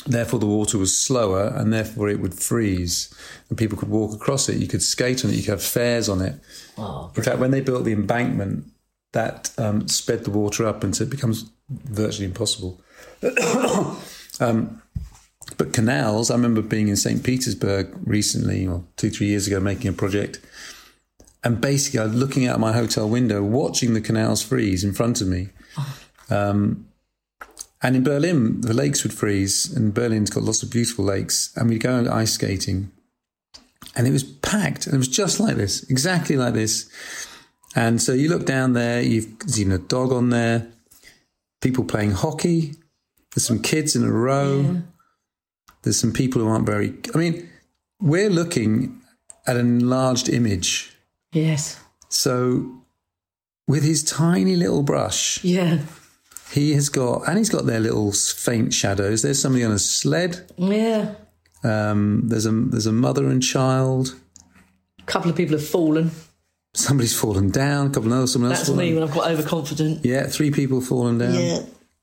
Therefore, 0.07 0.39
the 0.39 0.47
water 0.47 0.79
was 0.79 0.97
slower, 0.97 1.49
and 1.57 1.73
therefore 1.73 2.09
it 2.09 2.21
would 2.21 2.33
freeze, 2.35 3.13
and 3.49 3.59
people 3.59 3.77
could 3.77 3.91
walk 3.91 4.15
across 4.15 4.49
it. 4.49 4.57
You 4.57 4.69
could 4.69 4.83
skate 4.83 5.25
on 5.25 5.31
it. 5.31 5.37
You 5.37 5.43
could 5.43 5.51
have 5.51 5.63
fairs 5.65 6.09
on 6.09 6.23
it. 6.23 6.37
Oh, 6.79 7.11
In 7.17 7.23
fact, 7.23 7.39
when 7.39 7.51
they 7.51 7.61
built 7.61 7.85
the 7.85 7.93
embankment, 7.93 8.65
that 9.13 9.51
um, 9.59 9.89
sped 9.89 10.25
the 10.25 10.31
water 10.31 10.65
up, 10.65 10.85
and 10.85 10.95
so 10.95 11.03
it 11.05 11.11
becomes 11.11 11.51
virtually 11.69 12.25
impossible. 12.27 12.81
um, 14.41 14.81
but 15.57 15.73
canals, 15.73 16.31
I 16.31 16.35
remember 16.35 16.63
being 16.63 16.89
in 16.89 16.97
St. 16.97 17.23
Petersburg 17.23 17.89
recently, 18.05 18.67
or 18.67 18.85
two, 18.97 19.11
three 19.11 19.29
years 19.29 19.47
ago, 19.47 19.61
making 19.61 19.89
a 19.89 19.93
project. 19.93 20.41
And 21.43 21.61
basically, 21.61 22.01
I 22.01 22.05
was 22.05 22.15
looking 22.15 22.47
out 22.47 22.57
of 22.57 22.61
my 22.61 22.73
hotel 22.73 23.09
window, 23.09 23.43
watching 23.43 23.95
the 23.95 24.01
canals 24.01 24.43
freeze 24.43 24.85
in 24.85 24.93
front 24.93 25.21
of 25.21 25.29
me. 25.29 25.49
Um, 26.29 26.87
and 27.83 27.97
in 27.97 28.05
Berlin, 28.05 28.61
the 28.61 28.75
lakes 28.75 29.03
would 29.03 29.15
freeze, 29.15 29.75
and 29.75 29.95
Berlin's 29.95 30.31
got 30.31 30.43
lots 30.43 30.63
of 30.63 30.71
beautiful 30.71 31.05
lakes. 31.05 31.53
And 31.57 31.71
we'd 31.71 31.83
go 31.83 32.07
ice 32.13 32.33
skating, 32.35 32.91
and 33.97 34.07
it 34.07 34.13
was 34.13 34.23
packed. 34.23 34.87
And 34.87 34.95
it 34.95 34.99
was 34.99 35.09
just 35.09 35.41
like 35.41 35.57
this, 35.57 35.83
exactly 35.91 36.37
like 36.37 36.55
this. 36.55 36.91
And 37.75 38.03
so 38.03 38.13
you 38.13 38.29
look 38.29 38.45
down 38.45 38.75
there, 38.75 39.01
you've 39.01 39.35
seen 39.47 39.73
a 39.73 39.79
dog 39.79 40.13
on 40.13 40.31
there, 40.31 40.67
people 41.63 41.85
playing 41.85 42.13
hockey. 42.13 42.75
There's 43.35 43.47
some 43.47 43.63
kids 43.63 43.95
in 43.95 44.03
a 44.03 44.11
row. 44.13 44.83
There's 45.83 45.99
some 45.99 46.13
people 46.13 46.43
who 46.43 46.49
aren't 46.49 46.67
very. 46.67 46.95
I 47.15 47.19
mean, 47.19 47.49
we're 48.01 48.31
looking 48.31 49.01
at 49.47 49.57
an 49.57 49.67
enlarged 49.81 50.29
image. 50.29 50.95
yes. 51.33 51.79
So 52.13 52.83
with 53.69 53.85
his 53.85 54.03
tiny 54.03 54.57
little 54.57 54.83
brush, 54.83 55.43
Yeah. 55.45 55.79
he 56.53 56.73
has 56.73 56.89
got, 56.89 57.29
and 57.29 57.39
he's 57.39 57.49
got 57.51 57.67
their 57.67 57.79
little 57.79 58.11
faint 58.13 58.75
shadows. 58.75 59.23
There's 59.23 59.41
somebody 59.41 59.65
on 59.65 59.71
a 59.71 59.79
sled. 59.79 60.51
Yeah. 60.57 61.15
Um, 61.63 62.23
there's 62.27 62.47
a 62.47 62.51
there's 62.51 62.87
a 62.87 62.93
mother 62.93 63.29
and 63.29 63.41
child. 63.43 64.17
A 64.99 65.03
couple 65.05 65.31
of 65.31 65.37
people 65.37 65.57
have 65.57 65.67
fallen. 65.67 66.11
Somebody's 66.75 67.17
fallen 67.19 67.51
down. 67.51 67.87
A 67.89 67.91
couple 67.91 68.11
of 68.13 68.19
others. 68.19 68.33
Someone 68.33 68.51
else 68.51 68.61
That's 68.61 68.71
fallen. 68.71 68.87
me 68.87 68.95
when 68.95 69.03
I've 69.05 69.15
got 69.15 69.31
overconfident. 69.31 70.05
Yeah, 70.05 70.27
three 70.27 70.51
people 70.51 70.81
fallen 70.81 71.19
down. 71.19 71.35
Yeah. 71.35 71.63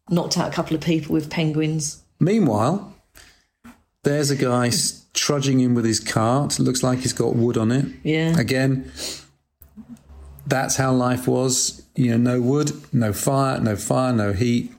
Knocked 0.09 0.37
out 0.37 0.47
a 0.49 0.53
couple 0.53 0.75
of 0.75 0.81
people 0.81 1.13
with 1.13 1.29
penguins. 1.29 2.01
Meanwhile, 2.19 2.93
there's 4.07 4.31
a 4.31 4.35
guy 4.37 4.71
trudging 5.13 5.59
in 5.59 5.73
with 5.73 5.83
his 5.83 5.99
cart. 5.99 6.59
Looks 6.59 6.81
like 6.81 6.99
he's 6.99 7.11
got 7.13 7.35
wood 7.35 7.57
on 7.57 7.71
it. 7.73 7.85
Yeah. 8.03 8.39
Again, 8.39 8.89
that's 10.45 10.77
how 10.77 10.93
life 10.93 11.27
was. 11.27 11.83
You 11.95 12.11
know, 12.17 12.31
no 12.35 12.41
wood, 12.41 12.71
no 12.93 13.11
fire, 13.11 13.59
no 13.59 13.75
fire, 13.75 14.13
no 14.13 14.31
heat. 14.31 14.71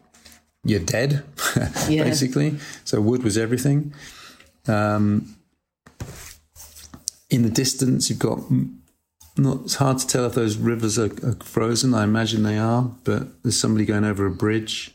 You're 0.64 0.80
dead, 0.80 1.24
Yeah. 1.88 2.04
basically. 2.04 2.56
So 2.84 3.00
wood 3.00 3.22
was 3.22 3.36
everything. 3.36 3.92
Um, 4.66 5.36
in 7.30 7.42
the 7.42 7.50
distance, 7.50 8.08
you've 8.08 8.18
got. 8.18 8.40
Not, 9.36 9.58
it's 9.64 9.74
hard 9.76 9.98
to 9.98 10.06
tell 10.06 10.24
if 10.26 10.34
those 10.34 10.56
rivers 10.56 10.98
are, 10.98 11.12
are 11.22 11.36
frozen. 11.44 11.94
I 11.94 12.02
imagine 12.04 12.42
they 12.42 12.58
are, 12.58 12.90
but 13.04 13.42
there's 13.42 13.60
somebody 13.60 13.84
going 13.84 14.04
over 14.04 14.26
a 14.26 14.30
bridge. 14.30 14.94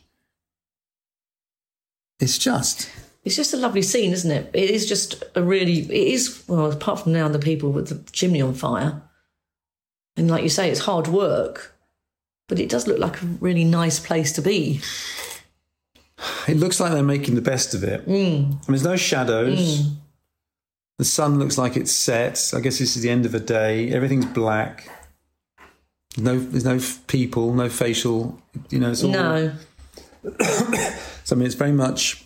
It's 2.20 2.38
just 2.38 2.90
It's 3.24 3.36
just 3.36 3.54
a 3.54 3.58
lovely 3.58 3.82
scene, 3.82 4.12
isn't 4.12 4.32
it? 4.32 4.50
It 4.54 4.70
is 4.70 4.86
just 4.86 5.24
a 5.36 5.42
really, 5.42 5.80
it 5.80 6.14
is, 6.14 6.44
well, 6.48 6.72
apart 6.72 7.02
from 7.02 7.14
now 7.14 7.30
the 7.30 7.40
people 7.40 7.72
with 7.72 7.88
the 7.88 8.12
chimney 8.12 8.42
on 8.42 8.54
fire. 8.54 9.02
And 10.18 10.30
like 10.30 10.44
you 10.44 10.50
say, 10.50 10.70
it's 10.70 10.82
hard 10.82 11.08
work, 11.08 11.74
but 12.50 12.60
it 12.60 12.70
does 12.70 12.86
look 12.86 13.00
like 13.00 13.22
a 13.22 13.26
really 13.26 13.64
nice 13.64 14.00
place 14.00 14.32
to 14.34 14.42
be. 14.42 14.82
It 16.48 16.58
looks 16.58 16.80
like 16.80 16.92
they're 16.92 17.04
making 17.04 17.36
the 17.36 17.42
best 17.42 17.74
of 17.74 17.84
it. 17.84 18.06
And 18.06 18.64
there's 18.68 18.84
no 18.84 18.98
shadows. 18.98 19.82
Mm. 19.82 19.96
The 20.98 21.06
sun 21.06 21.40
looks 21.40 21.58
like 21.58 21.76
it's 21.76 21.92
set. 21.92 22.52
I 22.54 22.60
guess 22.60 22.80
this 22.80 22.96
is 22.96 23.02
the 23.02 23.10
end 23.10 23.26
of 23.26 23.32
the 23.32 23.40
day. 23.40 23.92
Everything's 23.92 24.26
black. 24.26 24.90
No, 26.18 26.38
there's 26.38 26.66
no 26.66 26.80
people, 27.08 27.54
no 27.54 27.70
facial. 27.70 28.40
You 28.70 28.80
know, 28.80 28.92
it's 28.92 29.04
all. 29.04 29.12
No. 29.12 29.54
So 31.26 31.38
I 31.38 31.40
mean, 31.40 31.46
it's 31.46 31.56
very 31.56 31.72
much 31.72 32.26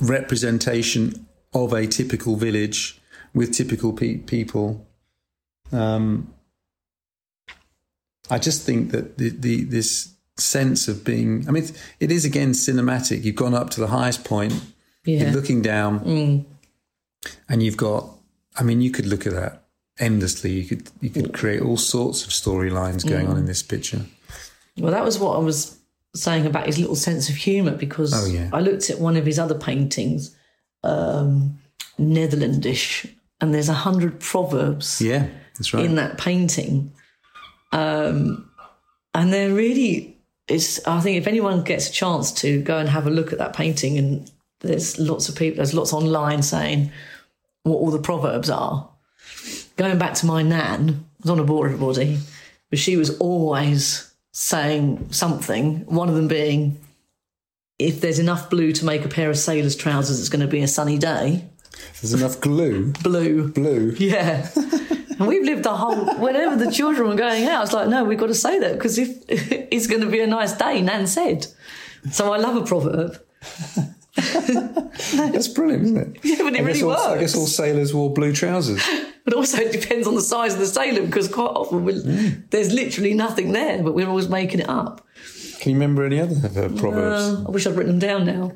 representation 0.00 1.26
of 1.52 1.72
a 1.72 1.86
typical 1.86 2.36
village 2.36 3.00
with 3.34 3.52
typical 3.52 3.92
pe- 3.92 4.18
people. 4.18 4.86
Um, 5.72 6.32
I 8.30 8.38
just 8.38 8.62
think 8.64 8.90
that 8.92 9.18
the, 9.18 9.30
the 9.30 9.64
this 9.64 10.14
sense 10.36 10.88
of 10.88 11.04
being. 11.04 11.46
I 11.48 11.50
mean, 11.50 11.64
it- 11.64 11.72
it 12.00 12.10
is 12.10 12.24
again 12.24 12.52
cinematic. 12.52 13.24
You've 13.24 13.36
gone 13.36 13.54
up 13.54 13.70
to 13.70 13.80
the 13.80 13.88
highest 13.88 14.24
point. 14.24 14.54
Yeah. 15.04 15.24
You're 15.24 15.32
looking 15.32 15.60
down, 15.60 16.00
mm. 16.00 16.44
and 17.48 17.62
you've 17.62 17.76
got. 17.76 18.08
I 18.56 18.62
mean, 18.62 18.80
you 18.80 18.90
could 18.90 19.06
look 19.06 19.26
at 19.26 19.34
that 19.34 19.64
endlessly. 19.98 20.52
You 20.52 20.64
could 20.64 20.90
you 21.00 21.10
could 21.10 21.26
mm. 21.26 21.34
create 21.34 21.60
all 21.60 21.76
sorts 21.76 22.24
of 22.24 22.30
storylines 22.30 23.06
going 23.06 23.26
on 23.28 23.36
mm. 23.36 23.40
in 23.40 23.46
this 23.46 23.62
picture. 23.62 24.06
Well, 24.78 24.92
that 24.92 25.04
was 25.04 25.18
what 25.18 25.36
I 25.36 25.38
was 25.38 25.78
saying 26.14 26.46
about 26.46 26.66
his 26.66 26.78
little 26.78 26.96
sense 26.96 27.28
of 27.28 27.34
humour 27.34 27.72
because 27.76 28.12
Oh, 28.14 28.26
yeah. 28.30 28.48
I 28.52 28.60
looked 28.60 28.88
at 28.90 29.00
one 29.00 29.16
of 29.16 29.26
his 29.26 29.38
other 29.38 29.58
paintings, 29.58 30.34
um, 30.82 31.58
Netherlandish 31.98 33.06
and 33.40 33.52
there's 33.54 33.68
a 33.68 33.74
hundred 33.74 34.20
proverbs 34.20 35.00
Yeah, 35.00 35.26
that's 35.56 35.74
right. 35.74 35.84
in 35.84 35.96
that 35.96 36.18
painting. 36.18 36.92
Um, 37.72 38.48
and 39.12 39.32
they're 39.32 39.52
really, 39.52 40.16
it's, 40.48 40.84
I 40.86 41.00
think 41.00 41.16
if 41.18 41.26
anyone 41.26 41.62
gets 41.64 41.88
a 41.88 41.92
chance 41.92 42.30
to 42.42 42.62
go 42.62 42.78
and 42.78 42.88
have 42.88 43.06
a 43.06 43.10
look 43.10 43.32
at 43.32 43.38
that 43.38 43.52
painting, 43.54 43.98
and 43.98 44.30
there's 44.60 44.98
lots 44.98 45.28
of 45.28 45.36
people, 45.36 45.56
there's 45.56 45.74
lots 45.74 45.92
online 45.92 46.42
saying 46.42 46.90
what 47.64 47.76
all 47.76 47.90
the 47.90 47.98
proverbs 47.98 48.50
are. 48.50 48.88
Going 49.76 49.98
back 49.98 50.14
to 50.14 50.26
my 50.26 50.42
nan, 50.42 51.04
I 51.22 51.26
don't 51.26 51.36
want 51.38 51.40
to 51.40 51.44
bore 51.52 51.66
everybody, 51.66 52.18
but 52.70 52.78
she 52.78 52.96
was 52.96 53.16
always 53.18 54.12
saying 54.34 55.12
something, 55.12 55.86
one 55.86 56.08
of 56.08 56.16
them 56.16 56.26
being, 56.26 56.76
if 57.78 58.00
there's 58.00 58.18
enough 58.18 58.50
blue 58.50 58.72
to 58.72 58.84
make 58.84 59.04
a 59.04 59.08
pair 59.08 59.30
of 59.30 59.38
sailor's 59.38 59.76
trousers, 59.76 60.18
it's 60.18 60.28
going 60.28 60.40
to 60.40 60.48
be 60.48 60.60
a 60.60 60.68
sunny 60.68 60.98
day. 60.98 61.44
There's 62.02 62.14
enough 62.14 62.40
glue. 62.40 62.92
Blue. 63.02 63.48
Blue. 63.52 63.94
Yeah. 63.96 64.48
and 64.56 65.28
we've 65.28 65.44
lived 65.44 65.62
the 65.62 65.76
whole, 65.76 66.18
whenever 66.18 66.56
the 66.56 66.70
children 66.72 67.08
were 67.08 67.14
going 67.14 67.44
out, 67.46 67.62
it's 67.62 67.72
like, 67.72 67.88
no, 67.88 68.02
we've 68.02 68.18
got 68.18 68.26
to 68.26 68.34
say 68.34 68.58
that 68.58 68.72
because 68.74 68.98
if 68.98 69.22
it's 69.28 69.86
going 69.86 70.02
to 70.02 70.10
be 70.10 70.20
a 70.20 70.26
nice 70.26 70.52
day, 70.52 70.82
Nan 70.82 71.06
said. 71.06 71.46
So 72.10 72.32
I 72.32 72.36
love 72.38 72.56
a 72.56 72.66
proverb. 72.66 73.16
That's 74.16 75.48
brilliant, 75.48 75.84
isn't 75.84 75.96
it? 75.96 76.20
Yeah, 76.22 76.36
but 76.38 76.54
it 76.54 76.60
I 76.60 76.62
really 76.62 76.82
all, 76.82 76.92
I 76.92 77.18
guess 77.18 77.36
all 77.36 77.46
sailors 77.46 77.92
wore 77.92 78.12
blue 78.12 78.32
trousers. 78.32 78.82
But 79.24 79.32
also 79.32 79.56
it 79.56 79.72
depends 79.72 80.06
on 80.06 80.16
the 80.16 80.20
size 80.20 80.52
of 80.52 80.60
the 80.60 80.66
sailor 80.66 81.00
because 81.00 81.28
quite 81.28 81.46
often 81.46 81.86
we're, 81.86 81.98
there's 82.50 82.74
literally 82.74 83.14
nothing 83.14 83.52
there, 83.52 83.82
but 83.82 83.94
we're 83.94 84.06
always 84.06 84.28
making 84.28 84.60
it 84.60 84.68
up. 84.68 85.00
Can 85.60 85.70
you 85.70 85.76
remember 85.76 86.04
any 86.04 86.20
other 86.20 86.34
of 86.34 86.76
proverbs? 86.76 87.22
Uh, 87.22 87.44
I 87.48 87.50
wish 87.50 87.66
I'd 87.66 87.74
written 87.74 87.98
them 87.98 87.98
down 87.98 88.26
now. 88.26 88.52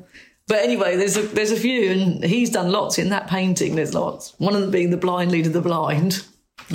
But 0.47 0.59
anyway, 0.59 0.95
there's 0.95 1.17
a, 1.17 1.23
there's 1.23 1.51
a 1.51 1.55
few, 1.55 1.91
and 1.91 2.23
he's 2.23 2.51
done 2.51 2.71
lots 2.71 2.99
in 2.99 3.09
that 3.09 3.27
painting. 3.27 3.75
There's 3.75 3.95
lots. 3.95 4.35
One 4.39 4.53
of 4.53 4.61
them 4.61 4.69
being 4.69 4.91
the 4.91 4.97
blind 4.97 5.31
leader 5.31 5.49
of 5.49 5.53
the 5.53 5.61
blind, 5.61 6.23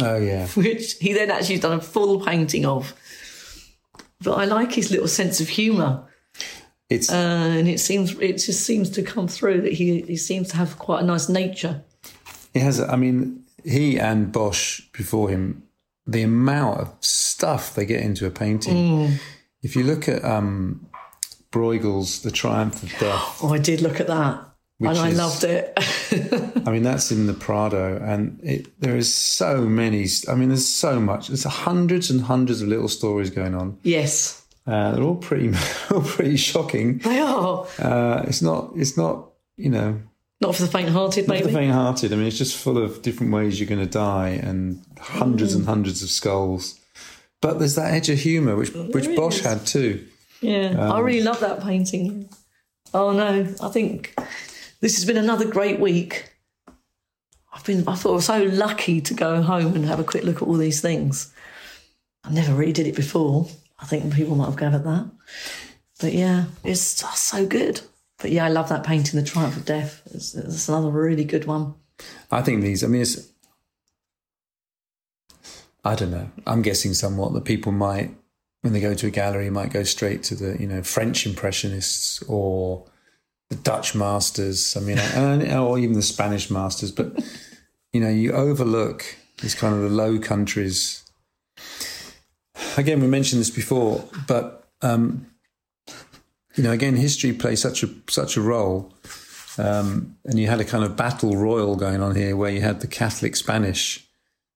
oh, 0.00 0.16
yeah. 0.16 0.46
which 0.54 0.94
he 0.94 1.12
then 1.12 1.30
actually 1.30 1.58
done 1.58 1.78
a 1.78 1.80
full 1.80 2.20
painting 2.24 2.66
of. 2.66 2.94
But 4.22 4.34
I 4.34 4.44
like 4.44 4.72
his 4.72 4.90
little 4.90 5.06
sense 5.06 5.40
of 5.40 5.48
humour. 5.48 6.08
It's 6.90 7.10
uh, 7.10 7.14
and 7.58 7.66
it 7.68 7.80
seems 7.80 8.12
it 8.20 8.34
just 8.34 8.60
seems 8.64 8.90
to 8.90 9.02
come 9.02 9.26
through 9.28 9.62
that 9.62 9.72
he 9.72 10.02
he 10.02 10.16
seems 10.16 10.48
to 10.50 10.56
have 10.56 10.78
quite 10.78 11.02
a 11.02 11.06
nice 11.06 11.28
nature. 11.28 11.82
He 12.52 12.60
has, 12.60 12.78
I 12.80 12.96
mean, 12.96 13.42
he 13.64 13.98
and 13.98 14.30
Bosch 14.30 14.80
before 14.92 15.28
him, 15.30 15.62
the 16.06 16.22
amount 16.22 16.80
of 16.80 16.94
stuff 17.00 17.74
they 17.74 17.84
get 17.86 18.00
into 18.02 18.26
a 18.26 18.30
painting. 18.30 18.76
Mm. 18.76 19.20
If 19.62 19.74
you 19.74 19.82
look 19.82 20.08
at 20.08 20.22
um, 20.24 20.86
Bruegel's 21.50 22.22
The 22.22 22.30
Triumph 22.30 22.82
of 22.82 22.90
Death, 23.00 23.40
Oh, 23.42 23.52
I 23.54 23.58
did 23.58 23.80
look 23.80 23.98
at 23.98 24.06
that, 24.08 24.44
Which 24.78 24.90
and 24.90 24.98
I 24.98 25.08
is- 25.08 25.18
loved 25.18 25.44
it. 25.44 25.72
I 26.66 26.70
mean, 26.70 26.82
that's 26.82 27.10
in 27.10 27.26
the 27.26 27.34
Prado, 27.34 28.00
and 28.04 28.38
it, 28.42 28.78
there 28.80 28.96
is 28.96 29.12
so 29.12 29.62
many. 29.62 30.06
I 30.28 30.34
mean, 30.34 30.48
there's 30.48 30.68
so 30.68 31.00
much. 31.00 31.28
There's 31.28 31.44
hundreds 31.44 32.10
and 32.10 32.20
hundreds 32.20 32.60
of 32.62 32.68
little 32.68 32.88
stories 32.88 33.30
going 33.30 33.54
on. 33.54 33.78
yes, 33.82 34.43
Uh, 34.66 34.92
they're 34.92 35.02
all 35.04 35.16
pretty, 35.16 35.52
all 35.90 36.00
pretty 36.02 36.36
shocking. 36.36 36.98
they 36.98 37.18
are 37.20 37.66
Uh, 37.78 38.24
it's 38.26 38.40
not, 38.42 38.72
it's 38.76 38.96
not, 38.96 39.28
you 39.56 39.68
know, 39.70 40.00
not 40.40 40.54
for 40.56 40.62
the 40.62 40.68
faint-hearted, 40.68 41.28
Not 41.28 41.38
For 41.38 41.44
the 41.44 41.52
faint-hearted. 41.52 42.12
I 42.12 42.16
mean, 42.16 42.26
it's 42.26 42.38
just 42.38 42.56
full 42.56 42.76
of 42.78 43.02
different 43.02 43.32
ways 43.32 43.58
you're 43.60 43.68
going 43.68 43.80
to 43.84 43.90
die 43.90 44.30
and 44.42 44.82
hundreds 45.00 45.52
Mm. 45.54 45.58
and 45.58 45.66
hundreds 45.66 46.02
of 46.02 46.10
skulls. 46.10 46.78
But 47.40 47.58
there's 47.58 47.74
that 47.76 47.92
edge 47.94 48.08
of 48.08 48.18
humour 48.18 48.56
which 48.56 48.72
which 48.72 49.04
There 49.06 49.16
Bosch 49.16 49.40
had 49.40 49.66
too. 49.66 50.06
Yeah, 50.40 50.74
I 50.78 50.98
Um, 50.98 51.04
really 51.04 51.22
love 51.22 51.40
that 51.40 51.62
painting. 51.62 52.28
Oh 52.92 53.12
no, 53.12 53.46
I 53.62 53.68
think 53.68 54.14
this 54.80 54.96
has 54.96 55.04
been 55.04 55.16
another 55.18 55.46
great 55.46 55.78
week. 55.78 56.30
I've 57.52 57.64
been, 57.64 57.86
I 57.86 57.94
thought 57.94 58.12
I 58.12 58.14
was 58.16 58.24
so 58.26 58.42
lucky 58.44 59.00
to 59.02 59.14
go 59.14 59.40
home 59.42 59.74
and 59.76 59.84
have 59.84 60.00
a 60.00 60.04
quick 60.04 60.24
look 60.24 60.36
at 60.36 60.42
all 60.48 60.54
these 60.56 60.80
things. 60.80 61.32
I 62.24 62.30
never 62.32 62.52
really 62.54 62.72
did 62.72 62.86
it 62.86 62.96
before. 62.96 63.46
I 63.84 63.86
think 63.86 64.14
people 64.14 64.34
might 64.34 64.46
have 64.46 64.56
gathered 64.56 64.84
that. 64.84 65.10
But 66.00 66.14
yeah, 66.14 66.46
it's 66.64 66.80
so 66.80 67.44
good. 67.44 67.82
But 68.16 68.30
yeah, 68.30 68.46
I 68.46 68.48
love 68.48 68.70
that 68.70 68.82
painting, 68.82 69.20
The 69.20 69.26
Triumph 69.26 69.58
of 69.58 69.66
Death. 69.66 70.00
It's, 70.06 70.34
it's 70.34 70.70
another 70.70 70.88
really 70.88 71.24
good 71.24 71.44
one. 71.44 71.74
I 72.30 72.40
think 72.40 72.62
these. 72.62 72.82
I 72.82 72.86
mean, 72.86 73.02
it's. 73.02 73.28
I 75.84 75.94
don't 75.94 76.12
know. 76.12 76.30
I'm 76.46 76.62
guessing 76.62 76.94
somewhat 76.94 77.34
that 77.34 77.44
people 77.44 77.72
might, 77.72 78.14
when 78.62 78.72
they 78.72 78.80
go 78.80 78.94
to 78.94 79.06
a 79.06 79.10
gallery, 79.10 79.50
might 79.50 79.70
go 79.70 79.82
straight 79.82 80.22
to 80.24 80.34
the 80.34 80.58
you 80.58 80.66
know 80.66 80.82
French 80.82 81.26
impressionists 81.26 82.22
or 82.22 82.86
the 83.50 83.56
Dutch 83.56 83.94
masters. 83.94 84.78
I 84.78 84.80
mean, 84.80 84.98
or 85.58 85.78
even 85.78 85.92
the 85.92 86.00
Spanish 86.00 86.50
masters. 86.50 86.90
But 86.90 87.22
you 87.92 88.00
know, 88.00 88.08
you 88.08 88.32
overlook 88.32 89.04
these 89.42 89.54
kind 89.54 89.74
of 89.74 89.82
the 89.82 89.90
Low 89.90 90.18
Countries. 90.18 91.04
Again, 92.76 93.00
we 93.00 93.06
mentioned 93.06 93.40
this 93.40 93.50
before, 93.50 94.04
but 94.26 94.68
um, 94.82 95.26
you 96.54 96.62
know, 96.62 96.72
again, 96.72 96.96
history 96.96 97.32
plays 97.32 97.60
such 97.60 97.82
a 97.82 97.88
such 98.08 98.36
a 98.36 98.40
role. 98.40 98.92
Um, 99.56 100.16
and 100.24 100.38
you 100.38 100.48
had 100.48 100.60
a 100.60 100.64
kind 100.64 100.82
of 100.82 100.96
battle 100.96 101.36
royal 101.36 101.76
going 101.76 102.02
on 102.02 102.16
here 102.16 102.36
where 102.36 102.50
you 102.50 102.60
had 102.60 102.80
the 102.80 102.88
Catholic 102.88 103.36
Spanish 103.36 104.04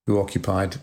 who 0.07 0.19
occupied 0.19 0.79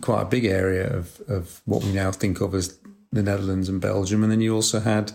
quite 0.00 0.22
a 0.22 0.26
big 0.26 0.44
area 0.44 0.86
of, 0.96 1.20
of 1.28 1.60
what 1.64 1.82
we 1.84 1.92
now 1.92 2.12
think 2.12 2.40
of 2.40 2.54
as 2.54 2.78
the 3.12 3.22
Netherlands 3.22 3.68
and 3.68 3.80
Belgium. 3.80 4.22
And 4.22 4.30
then 4.30 4.40
you 4.40 4.54
also 4.54 4.80
had 4.80 5.12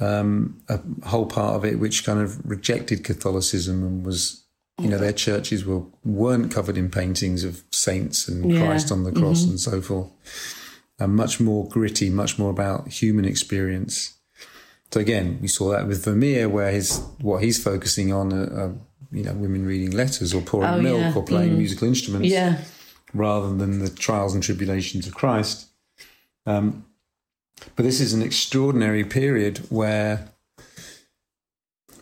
um, 0.00 0.60
a 0.68 0.80
whole 1.06 1.26
part 1.26 1.54
of 1.54 1.64
it 1.64 1.78
which 1.78 2.04
kind 2.04 2.20
of 2.20 2.44
rejected 2.48 3.04
Catholicism 3.04 3.82
and 3.84 4.04
was, 4.04 4.44
you 4.80 4.88
know, 4.88 4.98
their 4.98 5.12
churches 5.12 5.64
were, 5.64 5.82
weren't 6.04 6.52
covered 6.52 6.76
in 6.76 6.90
paintings 6.90 7.44
of 7.44 7.62
saints 7.70 8.28
and 8.28 8.50
Yeah. 8.52 8.64
Christ 8.66 8.90
on 8.92 9.04
the 9.04 9.12
cross 9.12 9.44
and 9.44 9.58
so 9.60 9.80
forth. 9.80 10.08
And 10.98 11.14
much 11.16 11.40
more 11.40 11.66
gritty, 11.68 12.10
much 12.10 12.38
more 12.38 12.50
about 12.50 12.88
human 12.88 13.24
experience. 13.24 14.14
So 14.92 15.00
again, 15.00 15.38
we 15.40 15.48
saw 15.48 15.70
that 15.70 15.86
with 15.86 16.04
Vermeer, 16.04 16.48
where 16.48 16.70
his 16.70 17.00
what 17.20 17.42
he's 17.42 17.62
focusing 17.62 18.12
on, 18.12 18.32
are, 18.32 18.52
are 18.60 18.74
you 19.12 19.24
know, 19.24 19.32
women 19.34 19.64
reading 19.66 19.92
letters 19.92 20.34
or 20.34 20.42
pouring 20.42 20.70
Oh, 20.70 20.80
milk 20.82 21.00
yeah. 21.00 21.14
or 21.14 21.22
playing 21.24 21.56
musical 21.56 21.88
instruments, 21.88 22.28
Yeah. 22.28 22.58
rather 23.14 23.54
than 23.56 23.78
the 23.78 23.88
trials 23.88 24.34
and 24.34 24.42
tribulations 24.42 25.06
of 25.06 25.14
Christ. 25.14 25.66
Um, 26.46 26.84
but 27.76 27.84
this 27.84 28.00
is 28.00 28.12
an 28.12 28.22
extraordinary 28.22 29.04
period 29.04 29.58
where. 29.70 30.28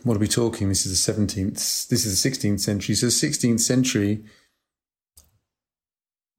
What 0.03 0.15
are 0.15 0.19
we 0.19 0.27
talking? 0.27 0.69
This 0.69 0.85
is 0.85 0.91
the 0.91 0.97
seventeenth. 0.97 1.55
This 1.89 2.05
is 2.05 2.13
the 2.13 2.17
sixteenth 2.17 2.61
century. 2.61 2.95
So, 2.95 3.09
sixteenth 3.09 3.61
century, 3.61 4.23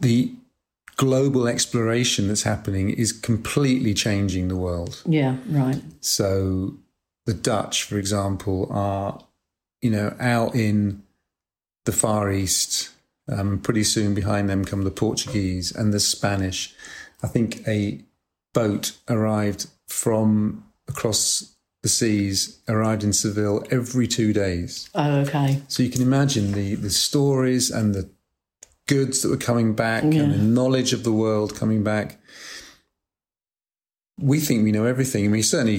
the 0.01 0.35
global 0.97 1.47
exploration 1.47 2.29
that's 2.29 2.43
happening 2.43 2.91
is 2.91 3.13
completely 3.13 3.95
changing 3.95 4.49
the 4.49 4.57
world. 4.57 5.03
Yeah, 5.07 5.37
right. 5.49 5.83
So 6.01 6.75
the 7.25 7.35
Dutch, 7.35 7.85
for 7.85 7.99
example, 7.99 8.69
are, 8.71 9.19
you 9.81 9.91
know, 9.91 10.15
out 10.21 10.55
in 10.55 11.03
the 11.85 11.93
Far 11.93 12.31
East. 12.31 12.91
Um, 13.29 13.61
pretty 13.61 13.85
soon 13.85 14.13
behind 14.15 14.51
them 14.51 14.65
come 14.65 14.83
the 14.83 14.91
Portuguese 14.91 15.71
and 15.71 15.93
the 15.93 16.01
Spanish. 16.01 16.75
I 17.23 17.29
think 17.29 17.67
a 17.69 18.01
boat 18.53 18.99
arrived 19.09 19.69
from 19.87 20.65
across 20.89 21.55
the 21.83 21.89
seas, 21.89 22.59
arrived 22.69 23.03
in 23.05 23.13
Seville 23.13 23.65
every 23.71 24.07
two 24.07 24.33
days. 24.33 24.89
Oh, 24.95 25.21
okay. 25.21 25.63
So 25.69 25.83
you 25.83 25.91
can 25.91 26.03
imagine 26.03 26.53
the, 26.53 26.75
the 26.75 26.91
stories 26.91 27.71
and 27.71 27.95
the 27.95 28.11
goods 28.87 29.23
that 29.23 29.29
were 29.31 29.37
coming 29.37 29.75
back 29.75 30.03
Yeah. 30.05 30.23
and 30.23 30.33
the 30.35 30.39
knowledge 30.39 30.93
of 30.93 31.05
the 31.05 31.13
world 31.13 31.55
coming 31.55 31.83
back. 31.83 32.19
We 34.19 34.39
think 34.41 34.65
we 34.65 34.73
know 34.73 34.85
everything. 34.85 35.25
I 35.25 35.29
mean, 35.29 35.43
certainly, 35.43 35.79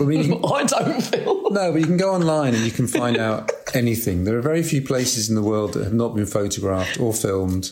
I 0.00 0.02
mean, 0.02 0.22
can- 0.42 0.44
I 0.52 0.64
don't 0.64 1.00
feel. 1.00 1.50
no, 1.52 1.70
but 1.70 1.80
you 1.80 1.86
can 1.86 1.96
go 1.96 2.12
online 2.12 2.54
and 2.54 2.64
you 2.64 2.72
can 2.72 2.88
find 2.88 3.16
out 3.18 3.52
anything. 3.74 4.24
There 4.24 4.36
are 4.36 4.42
very 4.42 4.64
few 4.64 4.82
places 4.82 5.28
in 5.28 5.36
the 5.36 5.42
world 5.42 5.74
that 5.74 5.84
have 5.84 5.94
not 5.94 6.16
been 6.16 6.26
photographed 6.26 6.98
or 6.98 7.12
filmed. 7.12 7.70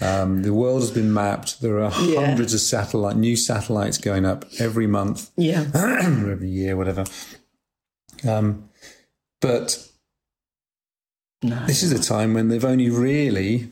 Um, 0.00 0.42
the 0.42 0.52
world 0.52 0.80
has 0.82 0.90
been 0.90 1.12
mapped. 1.12 1.60
There 1.62 1.80
are 1.82 1.90
Yeah. 2.02 2.26
hundreds 2.26 2.52
of 2.52 2.60
satellite, 2.60 3.16
new 3.16 3.34
satellites 3.36 3.96
going 3.98 4.26
up 4.26 4.44
every 4.58 4.86
month 4.86 5.30
Yeah. 5.36 5.66
every 5.74 6.50
year, 6.50 6.76
whatever. 6.76 7.04
Um, 8.26 8.68
but 9.40 9.88
No. 11.42 11.64
this 11.66 11.82
is 11.82 11.92
a 11.92 11.98
time 12.02 12.34
when 12.34 12.48
they've 12.48 12.64
only 12.64 12.90
really, 12.90 13.70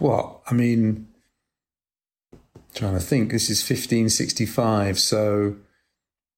what? 0.00 0.40
I 0.50 0.54
mean, 0.54 1.06
trying 2.74 2.94
to 2.94 3.00
think. 3.00 3.30
This 3.30 3.48
is 3.50 3.60
1565. 3.62 4.98
So 4.98 5.56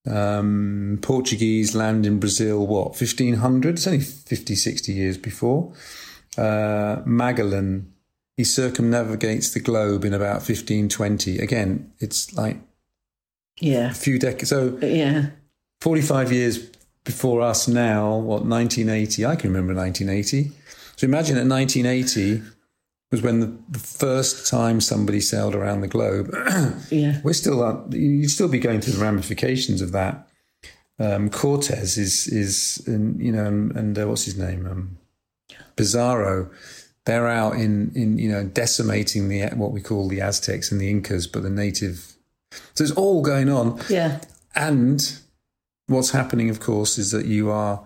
um, 0.09 0.99
Portuguese 1.01 1.73
land 1.75 2.05
in 2.05 2.19
Brazil, 2.19 2.67
what, 2.67 2.89
1500? 2.89 3.75
It's 3.75 3.87
only 3.87 3.99
50, 4.01 4.53
60 4.55 4.91
years 4.93 5.17
before. 5.17 5.73
Uh, 6.37 7.01
Magellan, 7.05 7.92
he 8.37 8.43
circumnavigates 8.43 9.51
the 9.51 9.59
globe 9.59 10.03
in 10.05 10.13
about 10.13 10.41
1520. 10.41 11.39
Again, 11.39 11.91
it's 11.99 12.33
like 12.33 12.57
Yeah. 13.59 13.91
a 13.91 13.93
few 13.93 14.17
decades. 14.19 14.49
So 14.49 14.77
Yeah. 14.81 15.27
45 15.81 16.31
years 16.31 16.59
before 17.03 17.41
us 17.41 17.67
now, 17.67 18.17
what, 18.17 18.45
1980? 18.45 19.25
I 19.25 19.35
can 19.35 19.51
remember 19.51 19.73
1980. 19.73 20.51
So 20.95 21.05
imagine 21.05 21.35
that 21.35 21.45
1980 21.47 22.41
was 23.11 23.21
when 23.21 23.39
the, 23.41 23.53
the 23.69 23.79
first 23.79 24.47
time 24.49 24.81
somebody 24.81 25.19
sailed 25.19 25.53
around 25.53 25.81
the 25.81 25.87
globe. 25.87 26.33
Yeah. 26.89 27.19
We're 27.23 27.33
still, 27.33 27.61
uh, 27.63 27.81
you'd 27.91 28.29
still 28.29 28.47
be 28.47 28.59
going 28.59 28.81
through 28.81 28.93
the 28.93 29.01
ramifications 29.03 29.81
of 29.81 29.91
that. 29.91 30.27
Um, 30.99 31.29
Cortez 31.29 31.97
is, 31.97 32.27
is, 32.27 32.81
and, 32.87 33.19
you 33.21 33.31
know, 33.31 33.45
and, 33.45 33.75
and 33.75 33.99
uh, 33.99 34.07
what's 34.07 34.25
his 34.25 34.37
name? 34.37 34.65
Um, 34.65 34.97
Pizarro. 35.75 36.49
They're 37.05 37.27
out 37.27 37.55
in, 37.55 37.91
in, 37.95 38.17
you 38.17 38.29
know, 38.29 38.45
decimating 38.45 39.27
the, 39.27 39.47
what 39.55 39.71
we 39.71 39.81
call 39.81 40.07
the 40.07 40.21
Aztecs 40.21 40.71
and 40.71 40.79
the 40.79 40.89
Incas, 40.89 41.27
but 41.27 41.43
the 41.43 41.49
native. 41.49 42.13
So 42.75 42.83
it's 42.83 42.93
all 42.93 43.21
going 43.21 43.49
on. 43.49 43.79
Yeah. 43.89 44.21
And 44.55 45.19
what's 45.87 46.11
happening, 46.11 46.49
of 46.49 46.59
course, 46.59 46.97
is 46.97 47.11
that 47.11 47.25
you 47.25 47.49
are 47.51 47.85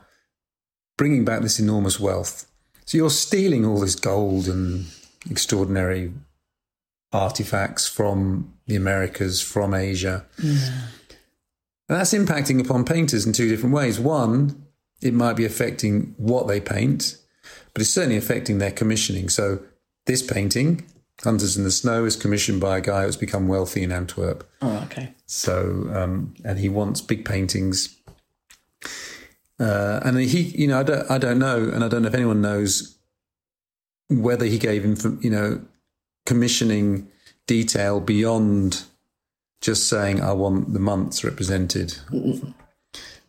bringing 0.97 1.25
back 1.25 1.41
this 1.41 1.59
enormous 1.59 1.99
wealth. 1.99 2.45
So 2.85 2.97
you're 2.97 3.09
stealing 3.09 3.65
all 3.65 3.79
this 3.79 3.95
gold 3.95 4.47
and 4.47 4.85
extraordinary 5.29 6.13
artifacts 7.11 7.87
from 7.87 8.53
the 8.67 8.75
Americas, 8.75 9.41
from 9.41 9.73
Asia. 9.73 10.25
And 11.89 11.97
that's 11.97 12.13
impacting 12.13 12.63
upon 12.63 12.85
painters 12.85 13.25
in 13.25 13.33
two 13.33 13.49
different 13.49 13.73
ways. 13.73 13.99
One, 13.99 14.67
it 15.01 15.13
might 15.13 15.35
be 15.37 15.45
affecting 15.45 16.13
what 16.17 16.47
they 16.47 16.59
paint, 16.59 17.17
but 17.77 17.83
it's 17.83 17.91
certainly 17.91 18.17
affecting 18.17 18.57
their 18.57 18.71
commissioning. 18.71 19.29
So 19.29 19.59
this 20.07 20.23
painting, 20.23 20.83
Hunters 21.23 21.55
in 21.55 21.63
the 21.63 21.69
Snow, 21.69 22.05
is 22.05 22.15
commissioned 22.15 22.59
by 22.59 22.79
a 22.79 22.81
guy 22.81 23.03
who's 23.03 23.15
become 23.15 23.47
wealthy 23.47 23.83
in 23.83 23.91
Antwerp. 23.91 24.49
Oh, 24.63 24.77
okay. 24.85 25.13
So, 25.27 25.87
um, 25.93 26.33
and 26.43 26.57
he 26.57 26.69
wants 26.69 27.01
big 27.01 27.23
paintings. 27.23 27.95
Uh, 29.59 29.99
and 30.03 30.17
he, 30.17 30.39
you 30.59 30.67
know, 30.67 30.79
I 30.79 30.83
don't, 30.83 31.11
I 31.11 31.17
don't 31.19 31.37
know, 31.37 31.69
and 31.71 31.83
I 31.83 31.87
don't 31.87 32.01
know 32.01 32.07
if 32.07 32.15
anyone 32.15 32.41
knows 32.41 32.97
whether 34.09 34.45
he 34.45 34.57
gave 34.57 34.83
him, 34.83 35.19
you 35.21 35.29
know, 35.29 35.61
commissioning 36.25 37.07
detail 37.45 37.99
beyond 37.99 38.85
just 39.61 39.87
saying, 39.87 40.19
I 40.19 40.31
want 40.31 40.73
the 40.73 40.79
months 40.79 41.23
represented. 41.23 41.95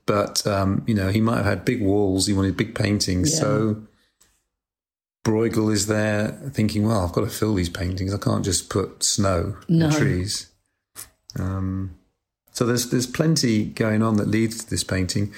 But, 0.06 0.46
um, 0.46 0.84
you 0.86 0.94
know, 0.94 1.10
he 1.10 1.20
might 1.20 1.36
have 1.36 1.44
had 1.44 1.66
big 1.66 1.82
walls, 1.82 2.28
he 2.28 2.32
wanted 2.32 2.56
big 2.56 2.74
paintings. 2.74 3.34
Yeah. 3.34 3.40
So 3.40 3.82
Bruegel 5.28 5.70
is 5.72 5.86
there 5.88 6.28
thinking, 6.52 6.86
well, 6.86 7.04
I've 7.04 7.12
got 7.12 7.20
to 7.20 7.28
fill 7.30 7.54
these 7.54 7.68
paintings. 7.68 8.14
I 8.14 8.18
can't 8.18 8.44
just 8.44 8.70
put 8.70 9.02
snow 9.02 9.56
No. 9.68 9.86
and 9.86 9.94
trees. 9.94 10.50
Um, 11.38 11.94
so 12.52 12.64
there's 12.64 12.90
there's 12.90 13.06
plenty 13.06 13.66
going 13.66 14.02
on 14.02 14.16
that 14.16 14.28
leads 14.28 14.64
to 14.64 14.70
this 14.70 14.82
painting, 14.82 15.32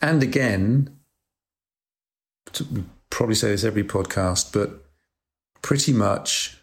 and 0.00 0.22
again, 0.22 0.96
we 2.72 2.84
probably 3.10 3.34
say 3.34 3.48
this 3.50 3.64
every 3.64 3.84
podcast, 3.84 4.52
but 4.52 4.84
pretty 5.62 5.92
much, 5.92 6.56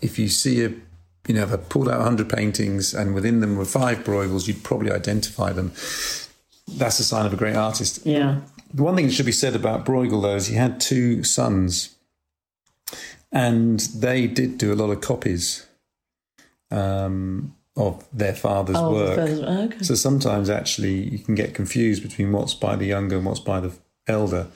if 0.00 0.18
you 0.18 0.28
see 0.28 0.64
a, 0.64 0.68
you 1.26 1.34
know, 1.34 1.42
if 1.42 1.52
I 1.52 1.56
pulled 1.56 1.88
out 1.88 2.00
hundred 2.00 2.30
paintings 2.30 2.94
and 2.94 3.14
within 3.14 3.40
them 3.40 3.56
were 3.56 3.64
five 3.64 3.98
Bruegels, 3.98 4.46
you'd 4.46 4.62
probably 4.62 4.90
identify 4.92 5.52
them. 5.52 5.72
That's 6.68 6.98
a 7.00 7.04
sign 7.04 7.26
of 7.26 7.32
a 7.32 7.36
great 7.36 7.56
artist. 7.56 8.06
Yeah. 8.06 8.40
The 8.72 8.82
one 8.82 8.96
thing 8.96 9.06
that 9.06 9.12
should 9.12 9.26
be 9.26 9.32
said 9.32 9.54
about 9.56 9.84
Bruegel, 9.86 10.20
though, 10.22 10.36
is 10.36 10.46
he 10.48 10.56
had 10.56 10.80
two 10.80 11.24
sons, 11.24 11.96
and 13.32 13.80
they 13.80 14.26
did 14.26 14.58
do 14.58 14.72
a 14.72 14.76
lot 14.76 14.90
of 14.90 15.00
copies 15.00 15.66
um, 16.70 17.54
of 17.76 18.06
their 18.12 18.34
father's 18.34 18.76
Oh, 18.76 18.92
work. 18.92 19.18
oh, 19.18 19.62
okay. 19.64 19.82
So 19.82 19.94
sometimes 19.94 20.50
actually 20.50 20.94
you 21.10 21.18
can 21.18 21.34
get 21.34 21.54
confused 21.54 22.02
between 22.02 22.32
what's 22.32 22.54
by 22.54 22.76
the 22.76 22.86
younger 22.86 23.16
and 23.16 23.24
what's 23.24 23.40
by 23.40 23.60
the 23.60 23.72
elder. 24.06 24.48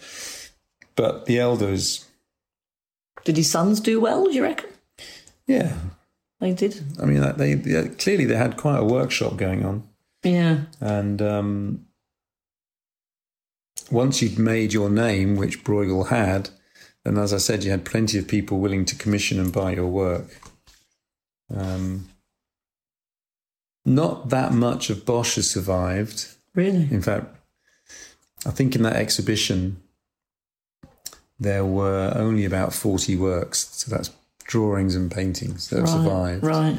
But 0.96 1.24
the 1.26 1.38
elder 1.38 1.68
is, 1.70 2.06
Did 3.24 3.36
his 3.38 3.50
sons 3.50 3.80
do 3.80 4.00
well, 4.00 4.24
do 4.26 4.32
you 4.32 4.42
reckon? 4.42 4.70
yeah. 5.46 5.74
They 6.40 6.52
did. 6.52 6.82
I 7.00 7.04
mean, 7.04 7.20
they, 7.36 7.54
they 7.54 7.88
clearly 7.90 8.24
they 8.24 8.34
had 8.36 8.56
quite 8.56 8.78
a 8.78 8.84
workshop 8.84 9.36
going 9.36 9.64
on, 9.64 9.84
Yeah. 10.24 10.62
and 10.80 11.22
um, 11.22 11.86
once 13.92 14.22
you'd 14.22 14.38
made 14.38 14.72
your 14.72 14.90
name, 14.90 15.36
which 15.36 15.62
Bruegel 15.62 16.08
had, 16.08 16.50
and 17.04 17.18
as 17.18 17.32
I 17.32 17.38
said, 17.38 17.64
you 17.64 17.70
had 17.70 17.84
plenty 17.84 18.18
of 18.18 18.26
people 18.26 18.58
willing 18.58 18.84
to 18.86 18.96
commission 18.96 19.38
and 19.38 19.52
buy 19.52 19.74
your 19.74 19.88
work. 19.88 20.40
Um, 21.54 22.08
not 23.84 24.30
that 24.30 24.52
much 24.52 24.90
of 24.90 25.04
Bosch 25.04 25.34
has 25.34 25.50
survived. 25.50 26.28
Really? 26.54 26.88
In 26.90 27.02
fact, 27.02 27.26
I 28.46 28.50
think 28.50 28.74
in 28.74 28.82
that 28.82 28.96
exhibition 28.96 29.82
there 31.38 31.64
were 31.64 32.12
only 32.14 32.44
about 32.44 32.72
40 32.72 33.16
works. 33.16 33.68
So 33.72 33.94
that's 33.94 34.10
drawings 34.44 34.94
and 34.94 35.10
paintings 35.10 35.68
that 35.70 35.80
have 35.80 35.88
survived. 35.88 36.44
Right. 36.44 36.78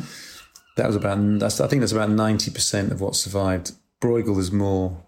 That 0.77 0.87
was 0.87 0.95
about, 0.95 1.17
that's, 1.39 1.59
I 1.59 1.67
think 1.67 1.81
that's 1.81 1.91
about 1.91 2.09
90% 2.09 2.91
of 2.91 3.01
what 3.01 3.15
survived. 3.15 3.73
Bruegel 4.01 4.39
is 4.39 4.51
more, 4.51 5.03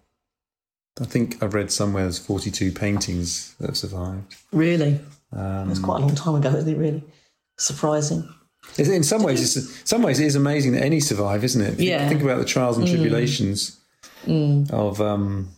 I 1.02 1.06
think 1.06 1.44
I've 1.44 1.54
read 1.54 1.72
somewhere 1.72 2.04
there's 2.04 2.18
42 2.20 2.72
paintings 2.72 3.54
that 3.60 3.68
have 3.68 3.78
survived. 3.78 4.36
Really? 4.54 5.00
Um, 5.34 5.68
That's 5.68 5.80
quite 5.80 5.98
a 6.02 6.06
long 6.06 6.16
time 6.16 6.36
ago, 6.36 6.50
isn't 6.50 6.70
it, 6.74 6.78
really? 6.78 7.04
Surprising. 7.58 8.28
In 8.78 9.04
some 9.04 9.22
ways, 9.22 9.56
it's, 9.58 9.88
some 9.90 10.02
ways, 10.02 10.20
it 10.20 10.26
is 10.26 10.36
amazing 10.36 10.72
that 10.74 10.84
any 10.84 11.00
survive, 11.00 11.44
isn't 11.44 11.62
it? 11.62 11.74
If 11.74 11.82
you 11.82 11.90
Yeah. 11.90 12.08
think 12.10 12.22
about 12.22 12.40
the 12.40 12.46
trials 12.46 12.78
and 12.78 12.88
tribulations 12.88 13.78
of, 14.26 15.02
um, 15.02 15.50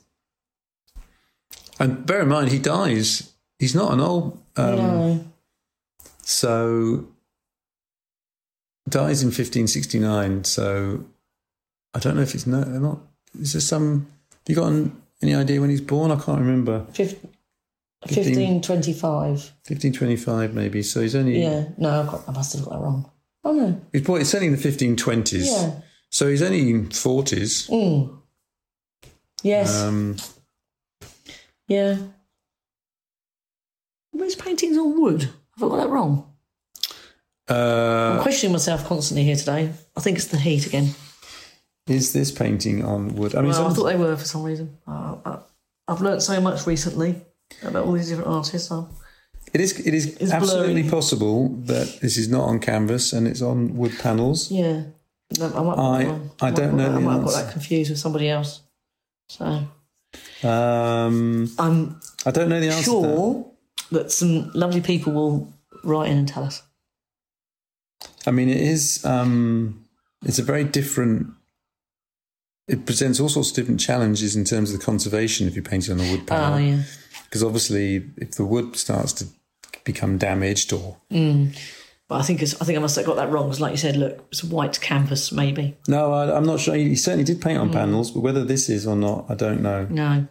and 1.80 2.06
bear 2.06 2.21
in 2.21 2.28
mind, 2.30 2.52
he 2.52 2.60
dies. 2.60 3.32
He's 3.60 3.76
not 3.76 3.93
an 3.93 4.00
old, 4.02 4.39
um, 4.56 4.76
no. 4.76 5.26
so 6.21 7.08
dies 8.89 9.21
in 9.21 9.28
1569. 9.28 10.43
So 10.43 11.06
I 11.93 12.00
don't 12.00 12.15
know 12.15 12.21
if 12.23 12.34
it's 12.36 12.47
no, 12.47 12.63
not. 12.63 13.00
Is 13.39 13.54
there 13.54 13.62
some? 13.62 14.08
You 14.47 14.56
got 14.56 14.67
an, 14.71 15.02
any 15.21 15.36
idea 15.36 15.60
when 15.62 15.69
he's 15.69 15.82
born? 15.82 16.12
I 16.12 16.15
can't 16.15 16.39
remember. 16.39 16.86
Fif- 16.93 17.21
1525. 18.01 19.27
1525, 19.27 20.53
maybe. 20.53 20.84
So 20.84 21.01
he's 21.01 21.15
only. 21.15 21.41
Yeah. 21.41 21.65
No, 21.77 22.01
I, 22.01 22.06
got, 22.06 22.23
I 22.27 22.32
must 22.32 22.53
have 22.56 22.63
got 22.65 22.71
that 22.73 22.80
wrong. 22.80 23.10
Oh, 23.43 23.53
no. 23.53 23.82
He's 23.91 24.03
born. 24.03 24.21
It's 24.21 24.34
only 24.36 24.47
in 24.47 24.56
the 24.56 24.60
1520s. 24.60 25.45
Yeah. 25.45 25.82
So 26.10 26.27
he's 26.27 26.41
only 26.41 26.69
in 26.69 26.88
40s. 26.88 27.69
Mm. 27.69 28.17
Yes. 29.43 29.82
Um, 29.84 30.17
yeah. 31.67 31.97
His 34.17 34.36
paintings 34.36 34.77
all 34.77 35.01
wood? 35.01 35.23
Have 35.58 35.63
I 35.63 35.67
got 35.69 35.75
that 35.77 35.89
wrong? 35.89 36.34
uh, 37.49 38.15
I'm 38.17 38.21
questioning 38.21 38.51
myself 38.51 38.86
constantly 38.86 39.23
here 39.23 39.38
today. 39.38 39.71
I 39.95 40.01
think 40.01 40.17
it's 40.17 40.27
the 40.27 40.38
heat 40.38 40.65
again. 40.67 40.89
Is 41.88 42.13
this 42.13 42.32
painting 42.32 42.84
on 42.84 43.15
wood? 43.15 43.36
I 43.36 43.41
mean, 43.41 43.52
Well, 43.52 43.67
I 43.67 43.73
thought 43.73 43.86
they 43.86 43.95
were 43.97 44.15
for 44.17 44.26
some 44.26 44.43
reason. 44.43 44.78
Uh, 44.88 45.15
I, 45.26 45.39
I've 45.88 46.02
learned 46.02 46.21
so 46.23 46.39
much 46.41 46.67
recently 46.67 47.21
about 47.63 47.86
all 47.86 47.93
these 47.93 48.10
different 48.10 48.30
artists. 48.30 48.71
It 49.54 49.62
is. 49.62 49.80
It 49.80 49.93
is 49.93 50.17
It's 50.17 50.32
absolutely 50.32 50.82
blurry. 50.84 50.89
possible 50.91 51.50
that 51.65 52.00
this 52.02 52.17
is 52.17 52.28
not 52.30 52.43
on 52.43 52.60
canvas 52.60 53.13
and 53.13 53.28
it's 53.28 53.41
on 53.41 53.76
wood 53.78 53.97
panels. 54.00 54.52
Yeah. 54.52 54.84
No, 55.39 55.45
I, 55.47 55.62
might, 55.63 55.78
I- 55.78 56.04
might- 56.06 56.21
I 56.41 56.52
don't 56.52 56.76
know 56.78 56.89
I 56.89 56.93
the 56.93 57.00
might 57.00 57.13
have 57.13 57.23
got 57.26 57.34
that 57.34 57.52
confused 57.54 57.89
with 57.89 58.00
somebody 58.00 58.30
else. 58.30 58.62
So 59.30 59.45
Um, 60.43 61.50
I'm 61.60 62.00
I 62.26 62.32
don't 62.32 62.50
know 62.50 62.60
the 62.60 62.67
answer. 62.67 62.78
that. 62.78 62.84
sure 62.84 63.45
that 63.91 64.12
some 64.12 64.52
lovely 64.54 64.82
people 64.82 65.13
will 65.13 65.54
write 65.84 66.10
in 66.12 66.17
and 66.19 66.28
tell 66.28 66.43
us. 66.43 66.63
I 68.26 68.32
mean, 68.32 68.50
it 68.50 68.58
is. 68.62 69.04
Um, 69.06 69.86
it's 70.26 70.39
a 70.39 70.43
very 70.43 70.63
different. 70.65 71.28
It 72.67 72.86
presents 72.86 73.19
all 73.19 73.30
sorts 73.30 73.49
of 73.51 73.56
different 73.56 73.80
challenges 73.80 74.36
in 74.36 74.43
terms 74.43 74.73
of 74.73 74.80
the 74.80 74.86
conservation 74.86 75.47
if 75.47 75.56
you 75.56 75.62
paint 75.62 75.88
painting 75.88 75.99
on 76.01 76.06
a 76.08 76.12
wood 76.12 76.21
Oh, 76.23 76.25
panel. 76.25 76.60
yeah. 76.60 76.84
Because 77.25 77.43
obviously, 77.43 78.03
if 78.17 78.32
the 78.32 78.45
wood 78.45 78.75
starts 78.75 79.13
to 79.13 79.25
become 79.84 80.17
damaged 80.17 80.73
or 80.73 80.97
But 81.10 82.15
I 82.15 82.21
think 82.23 82.41
it's, 82.41 82.60
I 82.62 82.65
think 82.65 82.77
I 82.77 82.82
must 82.82 82.95
have 82.97 83.06
got 83.06 83.15
that 83.17 83.30
wrong 83.32 83.47
because, 83.47 83.60
like 83.62 83.71
you 83.71 83.77
said, 83.77 83.95
look, 83.97 84.25
it's 84.32 84.43
a 84.43 84.47
white 84.47 84.80
canvas, 84.82 85.32
maybe. 85.32 85.75
no, 85.88 86.12
I, 86.13 86.36
I'm 86.36 86.45
not 86.45 86.60
sure. 86.60 86.75
He 86.75 86.95
certainly 86.95 87.23
did 87.25 87.41
paint 87.41 87.58
Mm. 87.58 87.62
on 87.63 87.71
panels, 87.71 88.12
but 88.12 88.21
whether 88.21 88.43
this 88.45 88.69
is 88.69 88.86
or 88.88 88.95
not, 88.95 89.25
I 89.30 89.36
don't 89.36 89.62
know. 89.62 89.88
No. 89.89 90.27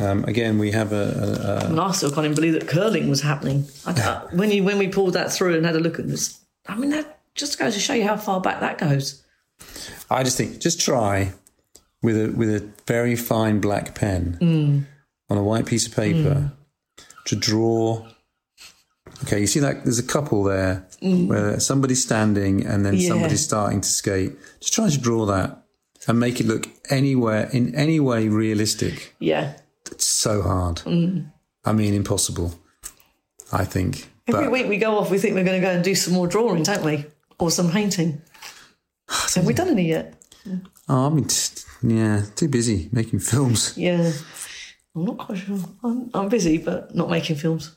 Um, 0.00 0.24
again, 0.24 0.58
we 0.58 0.70
have 0.70 0.92
a, 0.92 1.66
a, 1.66 1.74
a 1.74 1.82
I 1.82 1.90
still 1.92 2.10
can't 2.12 2.24
even 2.26 2.34
believe 2.36 2.52
that 2.52 2.68
curling 2.68 3.08
was 3.08 3.20
happening. 3.22 3.66
I, 3.84 3.92
I- 3.92 4.26
when 4.34 4.50
you 4.50 4.62
when 4.64 4.78
we 4.78 4.88
pulled 4.88 5.14
that 5.14 5.32
through 5.32 5.56
and 5.56 5.66
had 5.66 5.76
a 5.76 5.80
look 5.80 5.98
at 5.98 6.06
this, 6.08 6.38
I 6.68 6.76
mean, 6.76 6.90
that 6.90 7.18
just 7.34 7.58
goes 7.58 7.74
to 7.74 7.80
show 7.80 7.94
you 7.94 8.06
how 8.06 8.16
far 8.16 8.40
back 8.40 8.60
that 8.60 8.78
goes. 8.78 9.22
I 10.10 10.22
just 10.22 10.36
think 10.36 10.60
just 10.60 10.80
try 10.80 11.32
with 12.02 12.16
a 12.16 12.32
with 12.32 12.48
a 12.54 12.68
very 12.86 13.16
fine 13.16 13.60
black 13.60 13.94
pen 13.94 14.38
Mm. 14.40 14.84
on 15.30 15.38
a 15.38 15.42
white 15.42 15.66
piece 15.66 15.86
of 15.86 15.94
paper 15.94 16.52
to 17.26 17.36
draw. 17.36 18.06
Okay, 19.24 19.40
you 19.40 19.46
see 19.46 19.60
that 19.60 19.84
there's 19.84 19.98
a 19.98 20.02
couple 20.04 20.44
there 20.44 20.86
where 21.02 21.58
somebody's 21.60 22.02
standing 22.02 22.64
and 22.64 22.84
then 22.84 22.94
Mm. 22.94 23.00
Yeah. 23.00 23.08
somebody's 23.08 23.44
starting 23.44 23.80
to 23.80 23.88
skate. 23.88 24.32
Just 24.60 24.74
try 24.74 24.88
to 24.88 24.98
draw 24.98 25.26
that 25.26 25.64
and 26.06 26.20
make 26.20 26.40
it 26.40 26.46
look 26.46 26.68
anywhere 26.90 27.48
in 27.52 27.74
any 27.74 27.98
way 28.00 28.28
realistic. 28.28 29.14
Yeah. 29.18 29.54
It's 29.90 30.06
so 30.06 30.42
hard. 30.42 30.82
I 31.64 31.72
mean, 31.72 31.94
impossible. 31.94 32.54
I 33.52 33.64
think. 33.64 34.08
Every 34.28 34.44
But 34.44 34.52
week 34.52 34.68
we 34.68 34.76
go 34.76 34.98
off, 34.98 35.10
we 35.10 35.18
think 35.18 35.34
we're 35.34 35.44
going 35.44 35.60
to 35.60 35.66
go 35.66 35.72
and 35.72 35.82
do 35.82 35.94
some 35.94 36.12
more 36.14 36.26
drawing, 36.26 36.62
don't 36.62 36.84
we? 36.84 37.06
Or 37.38 37.50
some 37.50 37.70
painting. 37.70 38.20
Have 39.34 39.46
we 39.46 39.54
done 39.54 39.68
any 39.68 39.88
yet? 39.88 40.14
oh, 40.88 41.06
I 41.06 41.08
mean, 41.08 41.24
t- 41.24 41.62
yeah, 41.82 42.24
too 42.36 42.48
busy 42.48 42.88
making 42.92 43.20
films. 43.20 43.76
Yeah. 43.76 44.12
I'm 44.94 45.04
not 45.04 45.18
quite 45.18 45.38
sure. 45.38 45.58
I'm, 45.84 46.10
I'm 46.14 46.28
busy, 46.28 46.58
but 46.58 46.94
not 46.94 47.08
making 47.10 47.36
films. 47.36 47.76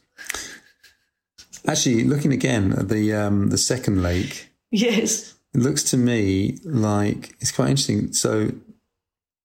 Actually, 1.67 2.03
looking 2.05 2.33
again 2.33 2.73
at 2.73 2.89
the 2.89 3.13
um, 3.13 3.49
the 3.49 3.57
second 3.57 4.01
lake, 4.01 4.49
Yes. 4.71 5.35
it 5.53 5.59
looks 5.61 5.83
to 5.91 5.97
me 5.97 6.57
like 6.63 7.35
it's 7.39 7.51
quite 7.51 7.69
interesting. 7.69 8.13
So, 8.13 8.51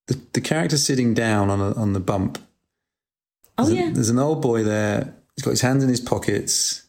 the 0.07 0.19
the 0.33 0.41
character 0.41 0.79
sitting 0.79 1.13
down 1.13 1.51
on 1.51 1.61
a, 1.61 1.75
on 1.75 1.93
the 1.93 2.01
bump. 2.01 2.39
Oh, 3.59 3.65
There's, 3.67 3.79
a- 3.79 3.83
yeah. 3.85 3.91
there's 3.93 4.09
an 4.11 4.19
old 4.19 4.41
boy 4.41 4.63
there. 4.65 5.15
He's 5.37 5.45
got 5.45 5.51
his 5.51 5.61
hands 5.61 5.83
in 5.83 5.91
his 5.91 6.01
pockets 6.01 6.87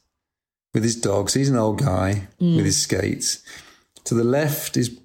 with 0.73 0.83
his 0.83 0.95
dogs. 0.95 1.33
He's 1.33 1.49
an 1.49 1.57
old 1.57 1.79
guy 1.79 2.27
Mm. 2.39 2.55
with 2.55 2.65
his 2.65 2.77
skates. 2.81 3.43
To 4.05 4.13
the 4.15 4.23
left 4.23 4.77
is 4.77 4.97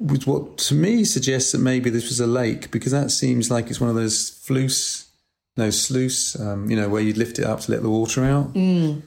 was 0.00 0.26
what 0.26 0.56
to 0.58 0.74
me 0.74 1.04
suggests 1.04 1.52
that 1.52 1.58
maybe 1.58 1.90
this 1.90 2.08
was 2.08 2.20
a 2.20 2.26
lake 2.26 2.70
because 2.70 2.92
that 2.92 3.10
seems 3.10 3.50
like 3.50 3.68
it's 3.68 3.80
one 3.80 3.90
of 3.90 3.96
those 3.96 4.30
floose, 4.30 5.10
no 5.56 5.70
sluice, 5.70 6.38
um, 6.40 6.70
you 6.70 6.76
know, 6.76 6.88
where 6.88 7.02
you'd 7.02 7.18
lift 7.18 7.38
it 7.38 7.44
up 7.44 7.60
to 7.60 7.70
let 7.72 7.82
the 7.82 7.90
water 7.90 8.24
out. 8.24 8.54
Mm. 8.54 9.02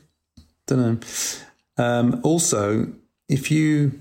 Don't 0.68 0.80
know. 0.80 1.84
Um, 1.84 2.22
also, 2.24 2.94
if 3.28 3.50
you 3.50 4.00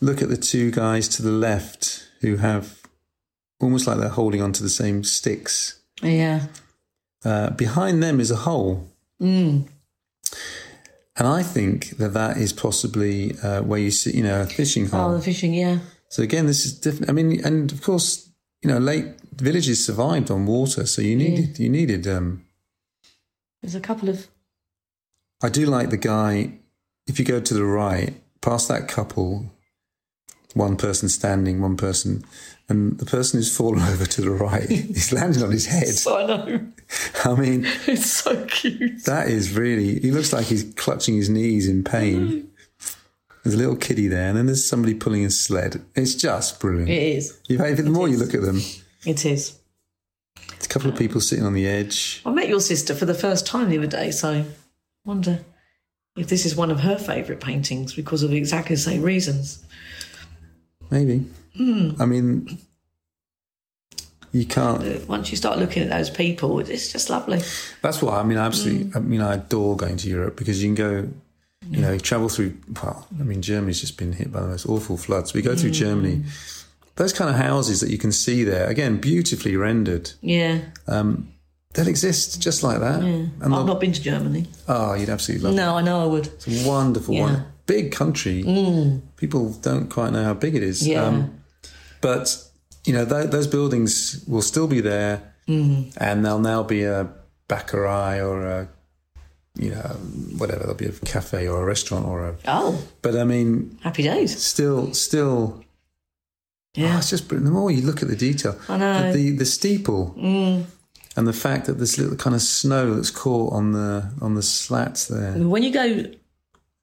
look 0.00 0.20
at 0.20 0.28
the 0.28 0.36
two 0.36 0.70
guys 0.70 1.08
to 1.08 1.22
the 1.22 1.30
left 1.32 2.06
who 2.20 2.36
have 2.36 2.82
almost 3.60 3.86
like 3.86 3.98
they're 3.98 4.08
holding 4.10 4.42
onto 4.42 4.62
the 4.62 4.68
same 4.68 5.02
sticks, 5.04 5.80
Yeah. 6.02 6.46
uh, 7.24 7.50
behind 7.50 8.02
them 8.02 8.20
is 8.20 8.30
a 8.30 8.36
hole. 8.36 8.90
Mm. 9.20 9.66
And 11.18 11.26
I 11.26 11.42
think 11.42 11.96
that 11.96 12.12
that 12.12 12.36
is 12.36 12.52
possibly 12.52 13.34
uh, 13.42 13.62
where 13.62 13.80
you 13.80 13.90
see, 13.90 14.14
you 14.14 14.22
know, 14.22 14.42
a 14.42 14.46
fishing 14.46 14.86
hole. 14.86 15.12
Oh, 15.12 15.16
the 15.16 15.22
fishing, 15.22 15.54
yeah. 15.54 15.78
So 16.16 16.22
again, 16.22 16.46
this 16.46 16.64
is 16.64 16.72
different. 16.72 17.10
I 17.10 17.12
mean, 17.12 17.44
and 17.44 17.70
of 17.70 17.82
course, 17.82 18.30
you 18.62 18.70
know, 18.70 18.78
late 18.78 19.04
villages 19.34 19.84
survived 19.84 20.30
on 20.30 20.46
water, 20.46 20.86
so 20.86 21.02
you 21.02 21.14
needed 21.14 21.58
you 21.58 21.68
needed. 21.68 22.06
Um, 22.06 22.46
There's 23.60 23.74
a 23.74 23.80
couple 23.80 24.08
of. 24.08 24.26
I 25.42 25.50
do 25.50 25.66
like 25.66 25.90
the 25.90 25.98
guy. 25.98 26.52
If 27.06 27.18
you 27.18 27.26
go 27.26 27.38
to 27.38 27.52
the 27.52 27.66
right, 27.66 28.14
past 28.40 28.66
that 28.68 28.88
couple, 28.88 29.44
one 30.54 30.78
person 30.78 31.10
standing, 31.10 31.60
one 31.60 31.76
person, 31.76 32.24
and 32.66 32.98
the 32.98 33.04
person 33.04 33.38
who's 33.38 33.54
fallen 33.54 33.82
over 33.92 34.06
to 34.06 34.22
the 34.22 34.30
right, 34.30 34.70
he's 34.70 35.12
landed 35.12 35.42
on 35.42 35.50
his 35.50 35.66
head. 35.66 35.94
I 36.10 36.26
know. 36.26 36.66
I 37.26 37.34
mean, 37.34 37.66
It's 37.86 38.10
so 38.10 38.42
cute. 38.46 39.04
that 39.04 39.28
is 39.28 39.52
really. 39.52 40.00
He 40.00 40.12
looks 40.12 40.32
like 40.32 40.46
he's 40.46 40.64
clutching 40.76 41.16
his 41.16 41.28
knees 41.28 41.68
in 41.68 41.84
pain. 41.84 42.50
There's 43.46 43.54
a 43.54 43.58
little 43.58 43.76
kiddie 43.76 44.08
there, 44.08 44.28
and 44.28 44.36
then 44.36 44.46
there's 44.46 44.68
somebody 44.68 44.92
pulling 44.92 45.24
a 45.24 45.30
sled. 45.30 45.80
It's 45.94 46.16
just 46.16 46.58
brilliant. 46.58 46.88
It 46.90 47.00
is. 47.00 47.38
You 47.46 47.58
the 47.58 47.84
more 47.84 48.08
you 48.08 48.16
look 48.16 48.34
at 48.34 48.42
them, 48.42 48.60
It 49.04 49.24
is. 49.24 49.56
It's 50.56 50.66
a 50.66 50.68
couple 50.68 50.90
of 50.90 50.98
people 50.98 51.20
sitting 51.20 51.44
on 51.44 51.52
the 51.52 51.64
edge. 51.64 52.22
I 52.26 52.32
met 52.32 52.48
your 52.48 52.58
sister 52.58 52.92
for 52.92 53.04
the 53.04 53.14
first 53.14 53.46
time 53.46 53.70
the 53.70 53.78
other 53.78 53.86
day, 53.86 54.10
so 54.10 54.30
I 54.32 54.44
wonder 55.04 55.44
if 56.16 56.26
this 56.26 56.44
is 56.44 56.56
one 56.56 56.72
of 56.72 56.80
her 56.80 56.98
favourite 56.98 57.40
paintings 57.40 57.94
because 57.94 58.24
of 58.24 58.32
exactly 58.32 58.74
the 58.74 58.82
same 58.82 59.02
reasons. 59.02 59.64
Maybe. 60.90 61.24
Hmm. 61.56 61.90
I 62.00 62.06
mean, 62.06 62.58
you 64.32 64.44
can't. 64.44 64.82
Uh, 64.82 64.98
Once 65.06 65.30
you 65.30 65.36
start 65.36 65.60
looking 65.60 65.84
at 65.84 65.90
those 65.90 66.10
people, 66.10 66.58
it's 66.58 66.90
just 66.90 67.10
lovely. 67.10 67.42
That's 67.80 68.02
why 68.02 68.18
I 68.18 68.24
mean. 68.24 68.38
I 68.38 68.46
absolutely. 68.46 68.90
Hmm. 68.90 68.98
I 68.98 69.00
mean, 69.02 69.20
I 69.20 69.34
adore 69.34 69.76
going 69.76 69.98
to 69.98 70.08
Europe 70.08 70.34
because 70.34 70.60
you 70.60 70.66
can 70.66 70.74
go. 70.74 71.08
You 71.68 71.80
know, 71.80 71.98
travel 71.98 72.28
through. 72.28 72.56
Well, 72.82 73.06
I 73.18 73.22
mean, 73.22 73.42
Germany's 73.42 73.80
just 73.80 73.98
been 73.98 74.12
hit 74.12 74.30
by 74.32 74.40
the 74.40 74.48
most 74.48 74.66
awful 74.66 74.96
floods. 74.96 75.32
We 75.34 75.42
go 75.42 75.56
through 75.56 75.70
mm. 75.70 75.74
Germany. 75.74 76.22
Those 76.96 77.12
kind 77.12 77.28
of 77.28 77.36
houses 77.36 77.80
that 77.80 77.90
you 77.90 77.98
can 77.98 78.12
see 78.12 78.44
there, 78.44 78.66
again, 78.68 78.98
beautifully 78.98 79.56
rendered. 79.56 80.12
Yeah. 80.20 80.60
Um, 80.86 81.32
they'll 81.74 81.88
exist 81.88 82.40
just 82.40 82.62
like 82.62 82.78
that. 82.80 83.00
And 83.02 83.32
I've 83.42 83.50
they'll- 83.50 83.64
not 83.64 83.80
been 83.80 83.92
to 83.92 84.00
Germany. 84.02 84.46
oh, 84.68 84.94
you'd 84.94 85.08
absolutely 85.08 85.44
love 85.44 85.54
it. 85.54 85.56
No, 85.56 85.76
I 85.76 85.82
know 85.82 86.02
I 86.02 86.06
would. 86.06 86.26
It's 86.28 86.64
a 86.64 86.68
wonderful 86.68 87.14
Yeah. 87.14 87.22
one. 87.22 87.44
Big 87.66 87.90
country. 87.90 88.44
Mm. 88.44 89.00
People 89.16 89.50
don't 89.60 89.88
quite 89.90 90.12
know 90.12 90.22
how 90.22 90.34
big 90.34 90.54
it 90.54 90.62
is. 90.62 90.86
Yeah. 90.86 91.04
Um, 91.04 91.40
but 92.00 92.42
you 92.84 92.92
know, 92.92 93.04
th- 93.04 93.30
those 93.30 93.48
buildings 93.48 94.22
will 94.28 94.42
still 94.42 94.68
be 94.68 94.80
there, 94.80 95.34
Mm. 95.48 95.92
and 95.96 96.24
there'll 96.24 96.38
now 96.38 96.62
be 96.62 96.84
a 96.84 97.08
baccarat 97.48 98.20
or 98.20 98.46
a, 98.46 98.68
you 99.56 99.70
know, 99.70 99.96
whatever. 100.38 100.60
There'll 100.60 100.74
be 100.74 100.86
a 100.86 100.92
cafe 100.92 101.48
or 101.48 101.62
a 101.62 101.64
restaurant 101.64 102.06
or 102.06 102.28
a. 102.28 102.34
Oh, 102.46 102.82
But 103.02 103.16
I 103.16 103.24
mean, 103.24 103.78
happy 103.82 104.02
days. 104.02 104.42
still, 104.42 104.92
still, 104.94 105.58
oh, 105.58 105.64
Yeah. 106.74 106.98
it's 106.98 107.10
just 107.10 107.28
brilliant. 107.28 107.46
The 107.46 107.58
more 107.58 107.70
you 107.70 107.82
look 107.82 108.02
at 108.02 108.08
the 108.08 108.16
detail, 108.16 108.58
I 108.68 108.76
know. 108.76 108.84
Mm. 109.02 109.12
the 109.14 109.30
the 109.36 109.44
steeple. 109.46 110.14
And 111.18 111.26
the 111.26 111.32
fact 111.32 111.64
that 111.66 111.78
this 111.78 111.96
little 111.96 112.14
kind 112.16 112.36
of 112.36 112.42
snow 112.42 112.94
that's 112.94 113.10
caught 113.10 113.52
on 113.54 113.72
the 113.72 114.10
on 114.20 114.34
the 114.34 114.42
slats 114.42 115.06
there. 115.08 115.32
When 115.32 115.62
you 115.62 115.72
go 115.72 116.04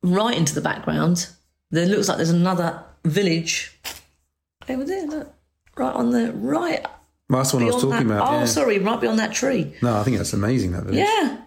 right 0.02 0.36
into 0.36 0.56
the 0.56 0.62
background, 0.62 1.28
there 1.70 1.86
looks 1.86 2.08
like 2.08 2.18
there's 2.18 2.32
another 2.32 2.84
village 3.06 3.78
over 4.68 4.84
there. 4.86 5.06
Look, 5.06 5.34
right 5.78 5.94
on 5.94 6.10
the 6.10 6.32
right. 6.34 6.84
Well, 7.30 7.40
that's 7.42 7.54
what 7.54 7.62
I 7.62 7.66
was 7.68 7.76
talking 7.76 7.90
that- 7.92 8.06
about. 8.06 8.28
Oh, 8.34 8.40
yeah. 8.40 8.46
sorry, 8.46 8.80
right 8.80 9.00
beyond 9.00 9.20
that 9.20 9.34
tree. 9.34 9.74
No, 9.84 9.98
I 10.00 10.04
think 10.04 10.18
that's 10.18 10.34
amazing. 10.34 10.72
That 10.72 10.84
village. 10.86 10.98
Yeah. 11.08 11.38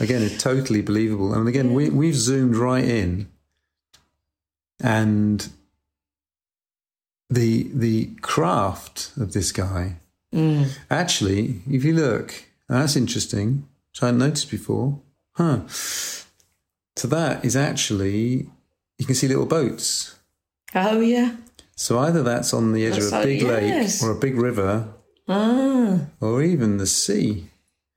Again, 0.00 0.22
it's 0.22 0.42
totally 0.42 0.82
believable. 0.82 1.32
And 1.34 1.48
again, 1.48 1.72
we, 1.74 1.90
we've 1.90 2.14
zoomed 2.14 2.56
right 2.56 2.84
in, 2.84 3.28
and 4.80 5.48
the 7.30 7.68
the 7.74 8.06
craft 8.22 9.12
of 9.16 9.32
this 9.32 9.52
guy. 9.52 9.96
Actually, 10.90 11.62
if 11.70 11.84
you 11.84 11.94
look, 11.94 12.44
that's 12.68 12.96
interesting. 12.96 13.66
Which 13.90 14.02
I 14.02 14.06
hadn't 14.06 14.18
noticed 14.20 14.50
before. 14.50 15.00
Huh. 15.32 15.66
So 15.68 17.08
that 17.08 17.44
is 17.44 17.56
actually 17.56 18.50
you 18.98 19.06
can 19.06 19.14
see 19.14 19.28
little 19.28 19.46
boats. 19.46 20.16
Oh, 20.74 21.00
yeah. 21.00 21.36
So 21.76 21.98
either 22.00 22.22
that's 22.22 22.52
on 22.52 22.72
the 22.72 22.84
edge 22.84 22.94
That's 22.94 23.12
of 23.12 23.20
a 23.20 23.24
big 23.24 23.42
yes. 23.42 24.02
lake 24.02 24.08
or 24.08 24.12
a 24.12 24.18
big 24.20 24.36
river 24.36 24.88
Ah. 25.28 26.00
or 26.20 26.42
even 26.42 26.76
the 26.78 26.86
sea. 26.86 27.48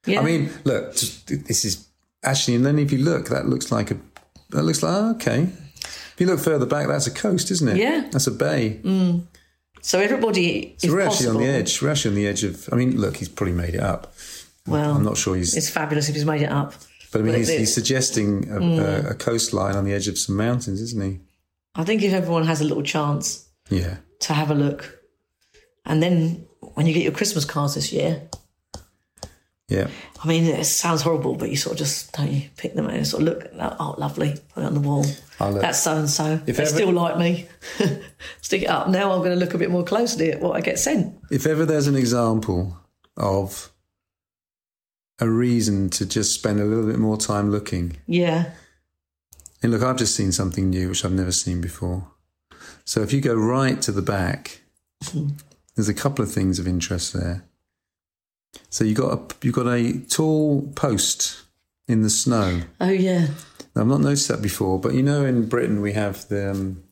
Yeah. 0.05 0.19
I 0.19 0.23
mean, 0.23 0.49
look, 0.63 0.93
this 0.93 1.65
is 1.65 1.87
actually, 2.23 2.55
and 2.55 2.65
then 2.65 2.79
if 2.79 2.91
you 2.91 2.99
look, 2.99 3.29
that 3.29 3.47
looks 3.47 3.71
like 3.71 3.91
a, 3.91 3.97
that 4.49 4.63
looks 4.63 4.81
like, 4.83 4.93
oh, 4.93 5.11
okay. 5.11 5.43
If 5.83 6.15
you 6.17 6.27
look 6.27 6.39
further 6.39 6.65
back, 6.65 6.87
that's 6.87 7.07
a 7.07 7.11
coast, 7.11 7.51
isn't 7.51 7.67
it? 7.67 7.77
Yeah. 7.77 8.07
That's 8.11 8.27
a 8.27 8.31
bay. 8.31 8.79
Mm. 8.83 9.23
so 9.81 9.99
everybody 9.99 10.75
so 10.77 10.91
we're 10.91 11.01
actually 11.01 11.29
on 11.29 11.37
the 11.37 11.47
edge. 11.47 11.81
We're 11.81 11.89
actually 11.89 12.11
on 12.11 12.15
the 12.15 12.27
edge 12.27 12.43
of, 12.43 12.69
I 12.71 12.75
mean, 12.75 12.99
look, 12.99 13.17
he's 13.17 13.29
probably 13.29 13.53
made 13.53 13.75
it 13.75 13.81
up. 13.81 14.13
Well, 14.67 14.95
I'm 14.95 15.03
not 15.03 15.17
sure 15.17 15.35
he's, 15.35 15.55
it's 15.55 15.69
fabulous 15.69 16.09
if 16.09 16.15
he's 16.15 16.25
made 16.25 16.41
it 16.41 16.51
up. 16.51 16.73
but 17.11 17.21
I 17.21 17.23
mean, 17.23 17.33
but 17.33 17.39
he's, 17.39 17.49
he's 17.49 17.73
suggesting 17.73 18.49
a, 18.51 18.57
a, 18.57 18.59
mm. 18.59 19.11
a 19.11 19.13
coastline 19.15 19.75
on 19.75 19.85
the 19.85 19.93
edge 19.93 20.07
of 20.07 20.17
some 20.17 20.35
mountains, 20.35 20.81
isn't 20.81 21.01
he? 21.01 21.19
I 21.73 21.83
think 21.83 22.03
if 22.03 22.13
everyone 22.13 22.45
has 22.45 22.61
a 22.61 22.63
little 22.65 22.83
chance 22.83 23.47
Yeah. 23.69 23.97
to 24.19 24.33
have 24.33 24.51
a 24.51 24.55
look, 24.55 24.99
and 25.85 26.03
then 26.03 26.45
when 26.75 26.85
you 26.85 26.93
get 26.93 27.03
your 27.03 27.11
Christmas 27.13 27.45
cards 27.45 27.73
this 27.75 27.91
year, 27.91 28.29
Yeah. 29.71 29.87
I 30.21 30.27
mean, 30.27 30.43
it 30.43 30.65
sounds 30.65 31.01
horrible, 31.01 31.35
but 31.35 31.49
you 31.49 31.55
sort 31.55 31.73
of 31.73 31.77
just 31.79 32.11
don't 32.11 32.29
you 32.29 32.49
pick 32.57 32.75
them 32.75 32.87
and 32.87 33.07
sort 33.07 33.23
of 33.23 33.29
look. 33.29 33.47
Oh, 33.79 33.95
lovely! 33.97 34.35
Put 34.53 34.63
it 34.63 34.67
on 34.67 34.73
the 34.73 34.81
wall. 34.81 35.05
Oh, 35.39 35.53
That's 35.53 35.81
so 35.81 35.95
and 35.97 36.09
so. 36.09 36.39
If 36.45 36.57
they 36.57 36.63
ever- 36.63 36.65
still 36.65 36.91
like 36.91 37.17
me. 37.17 37.47
Stick 38.41 38.63
it 38.63 38.69
up. 38.69 38.89
Now 38.89 39.13
I'm 39.13 39.19
going 39.19 39.31
to 39.31 39.37
look 39.37 39.53
a 39.53 39.57
bit 39.57 39.71
more 39.71 39.83
closely 39.83 40.31
at 40.31 40.41
what 40.41 40.57
I 40.57 40.61
get 40.61 40.77
sent. 40.77 41.15
If 41.31 41.47
ever 41.47 41.65
there's 41.65 41.87
an 41.87 41.95
example 41.95 42.77
of 43.15 43.71
a 45.19 45.29
reason 45.29 45.89
to 45.91 46.05
just 46.05 46.33
spend 46.33 46.59
a 46.59 46.65
little 46.65 46.85
bit 46.85 46.99
more 46.99 47.17
time 47.17 47.49
looking, 47.51 47.97
Yeah, 48.07 48.51
And 49.63 49.71
look, 49.71 49.83
I've 49.83 49.97
just 49.97 50.15
seen 50.15 50.31
something 50.31 50.69
new 50.69 50.89
which 50.89 51.05
I've 51.05 51.11
never 51.13 51.31
seen 51.31 51.61
before. 51.61 52.07
So 52.85 53.01
if 53.01 53.13
you 53.13 53.21
go 53.21 53.35
right 53.35 53.81
to 53.83 53.91
the 53.91 54.01
back, 54.01 54.61
mm-hmm. 55.03 55.35
there's 55.75 55.89
a 55.89 55.93
couple 55.93 56.23
of 56.23 56.31
things 56.31 56.59
of 56.59 56.67
interest 56.67 57.13
there. 57.13 57.45
So 58.69 58.83
you 58.83 58.93
got 58.95 59.13
a 59.13 59.45
you 59.45 59.51
got 59.51 59.67
a 59.67 59.93
tall 60.09 60.63
post 60.75 61.41
in 61.87 62.01
the 62.01 62.09
snow. 62.09 62.61
Oh 62.79 62.89
yeah. 62.89 63.27
I've 63.75 63.87
not 63.87 64.01
noticed 64.01 64.27
that 64.27 64.41
before, 64.41 64.79
but 64.79 64.93
you 64.93 65.03
know, 65.03 65.23
in 65.25 65.47
Britain 65.47 65.81
we 65.81 65.93
have 65.93 66.27
the 66.29 66.51
um, 66.51 66.83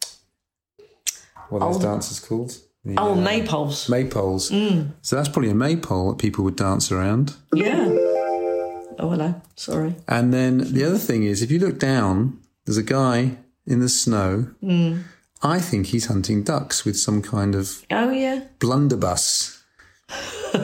what 1.49 1.62
are 1.62 1.74
those 1.74 1.84
Oh. 1.84 1.88
dances 1.88 2.20
called? 2.20 2.57
The, 2.86 2.95
Oh, 2.97 3.14
uh, 3.14 3.18
maypoles. 3.18 3.89
maypoles. 3.89 4.49
So 5.01 5.16
that's 5.18 5.28
probably 5.30 5.49
a 5.51 5.55
maypole 5.55 6.10
that 6.12 6.18
people 6.18 6.43
would 6.45 6.55
dance 6.55 6.91
around. 6.91 7.36
Yeah. 7.53 7.88
Oh 9.01 9.10
hello. 9.12 9.41
Sorry. 9.55 9.95
And 10.07 10.34
then 10.34 10.74
the 10.74 10.84
other 10.86 10.97
thing 10.97 11.24
is, 11.24 11.41
if 11.41 11.51
you 11.51 11.60
look 11.60 11.78
down, 11.80 12.39
there's 12.66 12.78
a 12.78 12.84
guy 12.84 13.38
in 13.66 13.80
the 13.82 13.89
snow, 13.89 14.47
I 15.41 15.60
think 15.60 15.88
he's 15.88 16.05
hunting 16.07 16.43
ducks 16.43 16.84
with 16.86 16.97
some 16.97 17.22
kind 17.22 17.55
of 17.55 17.84
Oh 17.91 18.10
yeah. 18.12 18.43
blunderbuss. 18.60 19.62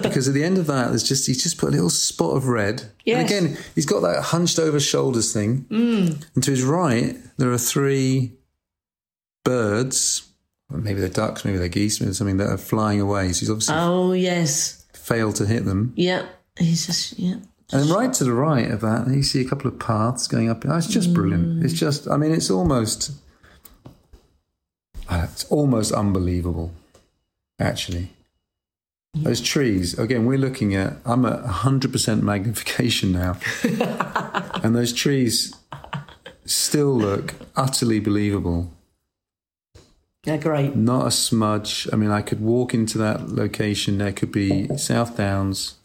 Because 0.01 0.27
at 0.27 0.33
the 0.33 0.43
end 0.43 0.57
of 0.57 0.67
that, 0.67 0.89
there's 0.89 1.03
just 1.03 1.27
he's 1.27 1.41
just 1.43 1.57
put 1.57 1.69
a 1.69 1.71
little 1.71 1.89
spot 1.89 2.35
of 2.35 2.47
red. 2.47 2.83
And 3.07 3.25
again, 3.25 3.57
he's 3.75 3.85
got 3.85 4.01
that 4.01 4.21
hunched 4.23 4.59
over 4.59 4.79
shoulders 4.79 5.33
thing. 5.33 5.65
Mm. 5.69 6.25
And 6.35 6.43
to 6.43 6.51
his 6.51 6.63
right, 6.63 7.15
there 7.37 7.51
are 7.51 7.57
three 7.57 8.33
birds. 9.43 10.27
Maybe 10.69 10.99
they're 10.99 11.09
ducks, 11.09 11.45
maybe 11.45 11.57
they're 11.57 11.67
geese, 11.67 12.01
maybe 12.01 12.13
something 12.13 12.37
that 12.37 12.49
are 12.49 12.57
flying 12.57 12.99
away. 12.99 13.31
So 13.31 13.41
he's 13.41 13.49
obviously 13.51 13.75
Oh 13.77 14.13
yes. 14.13 14.83
failed 14.93 15.35
to 15.35 15.45
hit 15.45 15.65
them. 15.65 15.93
Yeah. 15.95 16.25
He's 16.57 16.87
just 16.87 17.19
yeah. 17.19 17.35
And 17.71 17.83
then 17.83 17.89
right 17.89 18.13
to 18.13 18.23
the 18.23 18.33
right 18.33 18.69
of 18.71 18.81
that, 18.81 19.07
you 19.07 19.23
see 19.23 19.41
a 19.41 19.47
couple 19.47 19.67
of 19.67 19.79
paths 19.79 20.27
going 20.27 20.49
up. 20.49 20.63
Oh, 20.65 20.77
it's 20.77 20.87
just 20.87 21.13
brilliant. 21.13 21.63
It's 21.63 21.73
just, 21.73 22.07
I 22.07 22.15
mean, 22.15 22.31
it's 22.31 22.51
almost, 22.51 23.11
uh, 25.09 25.27
it's 25.31 25.45
almost 25.45 25.91
unbelievable, 25.91 26.71
actually. 27.59 28.14
Those 29.23 29.41
trees, 29.41 29.97
again, 29.97 30.25
we're 30.25 30.37
looking 30.37 30.75
at, 30.75 30.97
I'm 31.05 31.25
at 31.25 31.41
100% 31.43 32.21
magnification 32.21 33.11
now. 33.13 33.37
and 34.63 34.75
those 34.75 34.91
trees 34.91 35.55
still 36.45 36.93
look 36.95 37.35
utterly 37.55 37.99
believable. 37.99 38.71
Yeah, 40.25 40.37
great. 40.37 40.75
Not 40.75 41.07
a 41.07 41.11
smudge. 41.11 41.87
I 41.93 41.95
mean, 41.95 42.09
I 42.11 42.21
could 42.21 42.41
walk 42.41 42.73
into 42.73 42.97
that 42.97 43.29
location. 43.29 43.99
There 43.99 44.11
could 44.11 44.31
be 44.31 44.75
South 44.77 45.15
Downs. 45.15 45.75